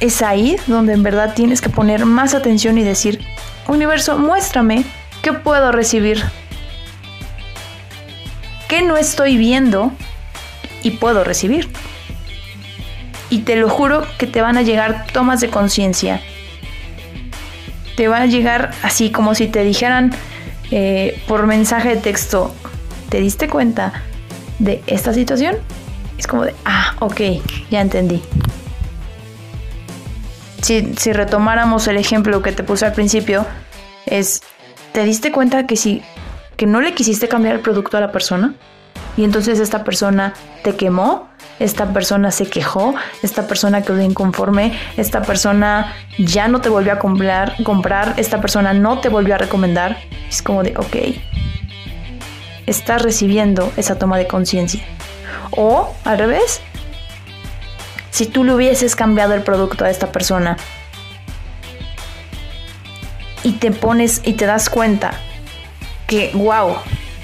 es 0.00 0.22
ahí 0.22 0.56
donde 0.66 0.92
en 0.92 1.02
verdad 1.02 1.34
tienes 1.34 1.60
que 1.60 1.70
poner 1.70 2.04
más 2.04 2.34
atención 2.34 2.78
y 2.78 2.84
decir, 2.84 3.20
universo, 3.68 4.18
muéstrame 4.18 4.84
qué 5.22 5.32
puedo 5.32 5.72
recibir, 5.72 6.22
qué 8.68 8.82
no 8.82 8.96
estoy 8.96 9.36
viendo 9.36 9.92
y 10.82 10.92
puedo 10.92 11.24
recibir 11.24 11.70
y 13.30 13.40
te 13.40 13.56
lo 13.56 13.68
juro 13.68 14.06
que 14.18 14.26
te 14.26 14.40
van 14.40 14.56
a 14.56 14.62
llegar 14.62 15.06
tomas 15.12 15.40
de 15.40 15.48
conciencia. 15.48 16.20
Te 17.96 18.08
van 18.08 18.22
a 18.22 18.26
llegar 18.26 18.72
así 18.82 19.10
como 19.10 19.34
si 19.34 19.48
te 19.48 19.64
dijeran 19.64 20.12
eh, 20.70 21.20
por 21.26 21.46
mensaje 21.46 21.90
de 21.90 21.96
texto, 21.96 22.54
¿te 23.08 23.20
diste 23.20 23.48
cuenta 23.48 24.02
de 24.58 24.82
esta 24.86 25.12
situación? 25.12 25.56
Es 26.18 26.26
como 26.26 26.44
de, 26.44 26.54
ah, 26.64 26.94
ok, 27.00 27.20
ya 27.70 27.80
entendí. 27.80 28.22
Si, 30.62 30.94
si 30.96 31.12
retomáramos 31.12 31.86
el 31.88 31.96
ejemplo 31.96 32.42
que 32.42 32.52
te 32.52 32.62
puse 32.62 32.86
al 32.86 32.92
principio, 32.92 33.46
es, 34.06 34.42
¿te 34.92 35.04
diste 35.04 35.32
cuenta 35.32 35.66
que 35.66 35.76
si 35.76 36.02
que 36.56 36.66
no 36.66 36.80
le 36.80 36.94
quisiste 36.94 37.28
cambiar 37.28 37.56
el 37.56 37.60
producto 37.60 37.96
a 37.96 38.00
la 38.00 38.12
persona? 38.12 38.54
Y 39.16 39.24
entonces 39.24 39.60
esta 39.60 39.84
persona 39.84 40.34
te 40.62 40.74
quemó 40.74 41.28
esta 41.58 41.92
persona 41.92 42.30
se 42.30 42.46
quejó, 42.46 42.94
esta 43.22 43.46
persona 43.46 43.82
quedó 43.82 44.00
inconforme, 44.00 44.78
esta 44.96 45.22
persona 45.22 45.94
ya 46.18 46.48
no 46.48 46.60
te 46.60 46.68
volvió 46.68 46.92
a 46.92 46.98
comprar, 46.98 47.54
comprar, 47.62 48.14
esta 48.18 48.40
persona 48.40 48.72
no 48.72 49.00
te 49.00 49.08
volvió 49.08 49.34
a 49.34 49.38
recomendar. 49.38 49.96
Es 50.28 50.42
como 50.42 50.62
de, 50.62 50.76
ok, 50.76 50.96
estás 52.66 53.02
recibiendo 53.02 53.72
esa 53.76 53.98
toma 53.98 54.18
de 54.18 54.26
conciencia. 54.26 54.82
O 55.52 55.94
al 56.04 56.18
revés, 56.18 56.60
si 58.10 58.26
tú 58.26 58.44
le 58.44 58.54
hubieses 58.54 58.96
cambiado 58.96 59.34
el 59.34 59.42
producto 59.42 59.84
a 59.84 59.90
esta 59.90 60.12
persona 60.12 60.56
y 63.42 63.52
te 63.52 63.70
pones 63.70 64.20
y 64.24 64.34
te 64.34 64.46
das 64.46 64.68
cuenta 64.68 65.12
que, 66.06 66.30
wow, 66.34 66.76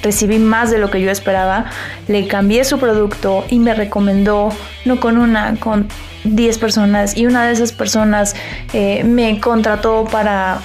recibí 0.02 0.38
más 0.38 0.70
de 0.70 0.78
lo 0.78 0.90
que 0.90 1.00
yo 1.00 1.10
esperaba, 1.10 1.66
le 2.08 2.26
cambié 2.26 2.64
su 2.64 2.78
producto 2.78 3.44
y 3.48 3.58
me 3.58 3.74
recomendó, 3.74 4.50
no 4.84 5.00
con 5.00 5.18
una, 5.18 5.56
con 5.56 5.88
10 6.24 6.58
personas 6.58 7.16
y 7.16 7.26
una 7.26 7.46
de 7.46 7.52
esas 7.52 7.72
personas 7.72 8.34
eh, 8.72 9.04
me 9.04 9.40
contrató 9.40 10.04
para 10.10 10.60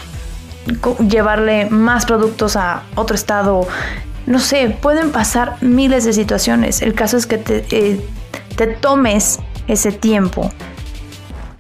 llevarle 1.08 1.70
más 1.70 2.06
productos 2.06 2.56
a 2.56 2.84
otro 2.96 3.16
estado. 3.16 3.68
No 4.26 4.40
sé, 4.40 4.76
pueden 4.82 5.12
pasar 5.12 5.56
miles 5.62 6.04
de 6.04 6.14
situaciones. 6.14 6.82
El 6.82 6.94
caso 6.94 7.18
es 7.18 7.26
que 7.26 7.38
te, 7.38 7.66
eh, 7.72 8.06
te 8.56 8.68
tomes 8.68 9.40
ese 9.68 9.92
tiempo 9.92 10.52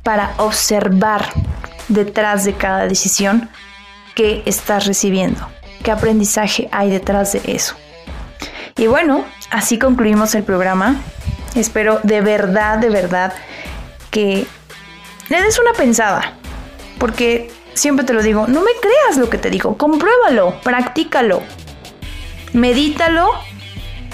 para 0.04 0.34
observar 0.38 1.26
detrás 1.88 2.44
de 2.44 2.54
cada 2.54 2.88
decisión 2.88 3.50
que 4.16 4.42
estás 4.46 4.86
recibiendo. 4.86 5.57
¿Qué 5.88 5.92
aprendizaje 5.92 6.68
hay 6.74 6.90
detrás 6.90 7.32
de 7.32 7.42
eso? 7.46 7.74
Y 8.78 8.88
bueno, 8.88 9.24
así 9.52 9.80
concluimos 9.80 10.36
el 10.36 10.44
programa. 10.44 10.98
Espero 11.56 12.02
de 12.04 12.20
verdad, 12.20 12.78
de 12.80 12.90
verdad 12.90 13.32
que 14.12 14.46
le 15.30 15.42
des 15.42 15.58
una 15.60 15.72
pensada. 15.72 16.34
Porque 17.00 17.50
siempre 17.74 18.06
te 18.06 18.12
lo 18.12 18.22
digo, 18.22 18.48
no 18.48 18.64
me 18.64 18.72
creas 18.82 19.16
lo 19.16 19.30
que 19.30 19.38
te 19.38 19.50
digo, 19.50 19.78
compruébalo, 19.78 20.60
practícalo, 20.60 21.42
medítalo 22.52 23.30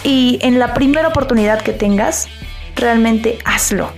y 0.03 0.37
en 0.43 0.59
la 0.59 0.75
primera 0.75 1.07
oportunidad 1.07 1.63
que 1.63 1.73
tengas, 1.73 2.27
realmente 2.75 3.39
hazlo. 3.45 3.91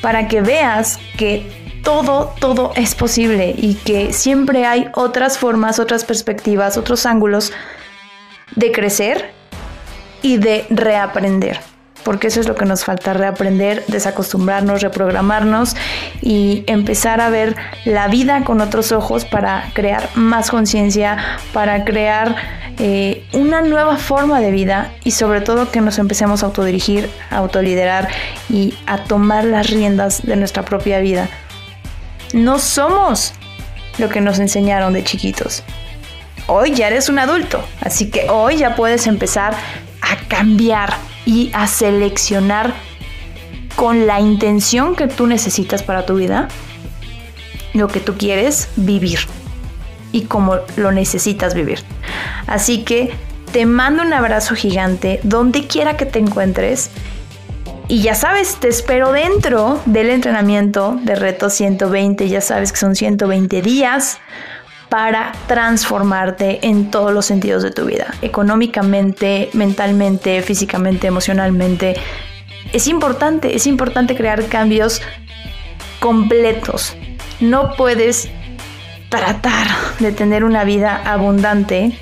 Para 0.00 0.28
que 0.28 0.42
veas 0.42 1.00
que 1.18 1.61
todo, 1.82 2.34
todo 2.38 2.72
es 2.76 2.94
posible 2.94 3.54
y 3.56 3.74
que 3.74 4.12
siempre 4.12 4.66
hay 4.66 4.88
otras 4.94 5.38
formas, 5.38 5.78
otras 5.78 6.04
perspectivas, 6.04 6.76
otros 6.76 7.06
ángulos 7.06 7.52
de 8.56 8.72
crecer 8.72 9.32
y 10.22 10.36
de 10.36 10.66
reaprender 10.70 11.60
porque 12.04 12.28
eso 12.28 12.40
es 12.40 12.48
lo 12.48 12.54
que 12.54 12.64
nos 12.64 12.84
falta, 12.84 13.14
reaprender, 13.14 13.84
desacostumbrarnos, 13.88 14.82
reprogramarnos 14.82 15.76
y 16.20 16.64
empezar 16.66 17.20
a 17.20 17.30
ver 17.30 17.56
la 17.84 18.08
vida 18.08 18.44
con 18.44 18.60
otros 18.60 18.92
ojos 18.92 19.24
para 19.24 19.70
crear 19.74 20.08
más 20.14 20.50
conciencia, 20.50 21.18
para 21.52 21.84
crear 21.84 22.36
eh, 22.78 23.24
una 23.32 23.62
nueva 23.62 23.96
forma 23.96 24.40
de 24.40 24.50
vida 24.50 24.92
y 25.04 25.12
sobre 25.12 25.40
todo 25.40 25.70
que 25.70 25.80
nos 25.80 25.98
empecemos 25.98 26.42
a 26.42 26.46
autodirigir, 26.46 27.08
a 27.30 27.38
autoliderar 27.38 28.08
y 28.48 28.74
a 28.86 29.04
tomar 29.04 29.44
las 29.44 29.70
riendas 29.70 30.22
de 30.22 30.36
nuestra 30.36 30.64
propia 30.64 31.00
vida. 31.00 31.28
No 32.32 32.58
somos 32.58 33.32
lo 33.98 34.08
que 34.08 34.20
nos 34.20 34.38
enseñaron 34.38 34.92
de 34.92 35.04
chiquitos. 35.04 35.62
Hoy 36.46 36.72
ya 36.72 36.88
eres 36.88 37.08
un 37.08 37.18
adulto, 37.18 37.62
así 37.80 38.10
que 38.10 38.28
hoy 38.28 38.56
ya 38.56 38.74
puedes 38.74 39.06
empezar 39.06 39.54
a 40.00 40.16
cambiar 40.28 40.94
y 41.24 41.50
a 41.54 41.66
seleccionar 41.66 42.74
con 43.76 44.06
la 44.06 44.20
intención 44.20 44.96
que 44.96 45.08
tú 45.08 45.26
necesitas 45.26 45.82
para 45.82 46.04
tu 46.04 46.16
vida 46.16 46.48
lo 47.74 47.88
que 47.88 48.00
tú 48.00 48.14
quieres 48.18 48.68
vivir 48.76 49.20
y 50.12 50.22
como 50.22 50.58
lo 50.76 50.92
necesitas 50.92 51.54
vivir. 51.54 51.80
Así 52.46 52.84
que 52.84 53.12
te 53.52 53.66
mando 53.66 54.02
un 54.02 54.12
abrazo 54.12 54.54
gigante 54.54 55.20
donde 55.22 55.66
quiera 55.66 55.96
que 55.96 56.06
te 56.06 56.18
encuentres. 56.18 56.90
Y 57.92 58.00
ya 58.00 58.14
sabes, 58.14 58.56
te 58.56 58.68
espero 58.68 59.12
dentro 59.12 59.78
del 59.84 60.08
entrenamiento 60.08 60.98
de 61.02 61.14
Reto 61.14 61.50
120. 61.50 62.26
Ya 62.26 62.40
sabes 62.40 62.72
que 62.72 62.78
son 62.78 62.96
120 62.96 63.60
días 63.60 64.16
para 64.88 65.32
transformarte 65.46 66.66
en 66.66 66.90
todos 66.90 67.12
los 67.12 67.26
sentidos 67.26 67.62
de 67.62 67.70
tu 67.70 67.84
vida, 67.84 68.14
económicamente, 68.22 69.50
mentalmente, 69.52 70.40
físicamente, 70.40 71.06
emocionalmente. 71.06 71.94
Es 72.72 72.86
importante, 72.86 73.54
es 73.54 73.66
importante 73.66 74.16
crear 74.16 74.46
cambios 74.46 75.02
completos. 76.00 76.96
No 77.40 77.74
puedes 77.76 78.30
tratar 79.10 79.66
de 79.98 80.12
tener 80.12 80.44
una 80.44 80.64
vida 80.64 80.96
abundante 81.04 81.92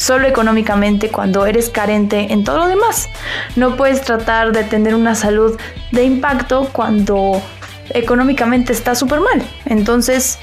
solo 0.00 0.26
económicamente 0.26 1.10
cuando 1.10 1.44
eres 1.44 1.68
carente 1.68 2.32
en 2.32 2.42
todo 2.42 2.56
lo 2.56 2.68
demás. 2.68 3.10
No 3.54 3.76
puedes 3.76 4.00
tratar 4.00 4.52
de 4.52 4.64
tener 4.64 4.94
una 4.94 5.14
salud 5.14 5.60
de 5.92 6.04
impacto 6.04 6.70
cuando 6.72 7.42
económicamente 7.90 8.72
está 8.72 8.94
súper 8.94 9.20
mal. 9.20 9.42
Entonces, 9.66 10.38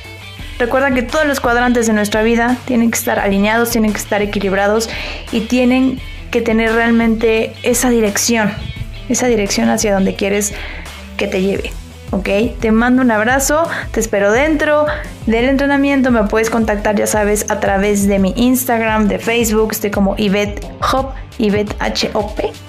Recuerda 0.60 0.90
que 0.90 1.04
todos 1.04 1.28
los 1.28 1.40
cuadrantes 1.40 1.86
de 1.86 1.94
nuestra 1.94 2.24
vida 2.24 2.58
tienen 2.66 2.90
que 2.90 2.98
estar 2.98 3.20
alineados, 3.20 3.70
tienen 3.70 3.92
que 3.92 4.00
estar 4.00 4.24
equilibrados 4.24 4.90
y 5.32 5.42
tienen 5.42 6.00
que 6.32 6.42
tener 6.42 6.72
realmente 6.74 7.54
esa 7.62 7.92
dirección, 7.92 8.52
esa 9.08 9.28
dirección 9.28 9.70
hacia 9.70 9.94
donde 9.94 10.16
quieres 10.16 10.56
que 11.16 11.28
te 11.28 11.44
lleve. 11.44 11.74
¿Ok? 12.12 12.30
Te 12.60 12.72
mando 12.72 13.02
un 13.02 13.12
abrazo, 13.12 13.68
te 13.92 14.00
espero 14.00 14.32
dentro 14.32 14.86
del 15.26 15.46
entrenamiento, 15.46 16.12
me 16.12 16.24
puedes 16.24 16.50
contactar, 16.50 16.96
ya 16.96 17.08
sabes, 17.08 17.50
a 17.50 17.60
través 17.60 18.08
de 18.08 18.20
mi 18.20 18.34
Instagram, 18.36 19.08
de 19.08 19.20
Facebook, 19.20 19.70
estoy 19.72 19.92
como 19.92 20.16
Ivette 20.18 20.66
Hop, 20.92 21.12
Ivette 21.38 21.76
H-O-P 21.80 22.67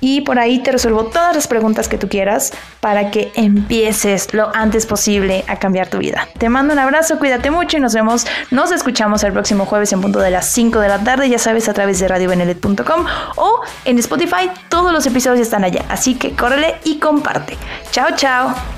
y 0.00 0.22
por 0.22 0.38
ahí 0.38 0.60
te 0.62 0.72
resuelvo 0.72 1.04
todas 1.04 1.34
las 1.34 1.48
preguntas 1.48 1.88
que 1.88 1.98
tú 1.98 2.08
quieras 2.08 2.52
para 2.80 3.10
que 3.10 3.32
empieces 3.34 4.32
lo 4.32 4.54
antes 4.54 4.86
posible 4.86 5.44
a 5.48 5.58
cambiar 5.58 5.88
tu 5.88 5.98
vida. 5.98 6.28
Te 6.38 6.48
mando 6.48 6.72
un 6.72 6.78
abrazo, 6.78 7.18
cuídate 7.18 7.50
mucho 7.50 7.76
y 7.76 7.80
nos 7.80 7.94
vemos, 7.94 8.26
nos 8.50 8.70
escuchamos 8.72 9.22
el 9.24 9.32
próximo 9.32 9.66
jueves 9.66 9.92
en 9.92 10.00
punto 10.00 10.20
de 10.20 10.30
las 10.30 10.46
5 10.46 10.80
de 10.80 10.88
la 10.88 10.98
tarde, 10.98 11.28
ya 11.28 11.38
sabes, 11.38 11.68
a 11.68 11.74
través 11.74 11.98
de 12.00 12.08
radiobenelet.com 12.08 13.06
o 13.36 13.60
en 13.84 13.98
Spotify, 13.98 14.50
todos 14.68 14.92
los 14.92 15.06
episodios 15.06 15.40
están 15.40 15.64
allá, 15.64 15.84
así 15.88 16.14
que 16.14 16.32
córrele 16.32 16.76
y 16.84 16.98
comparte. 16.98 17.56
Chao, 17.90 18.08
chao. 18.16 18.77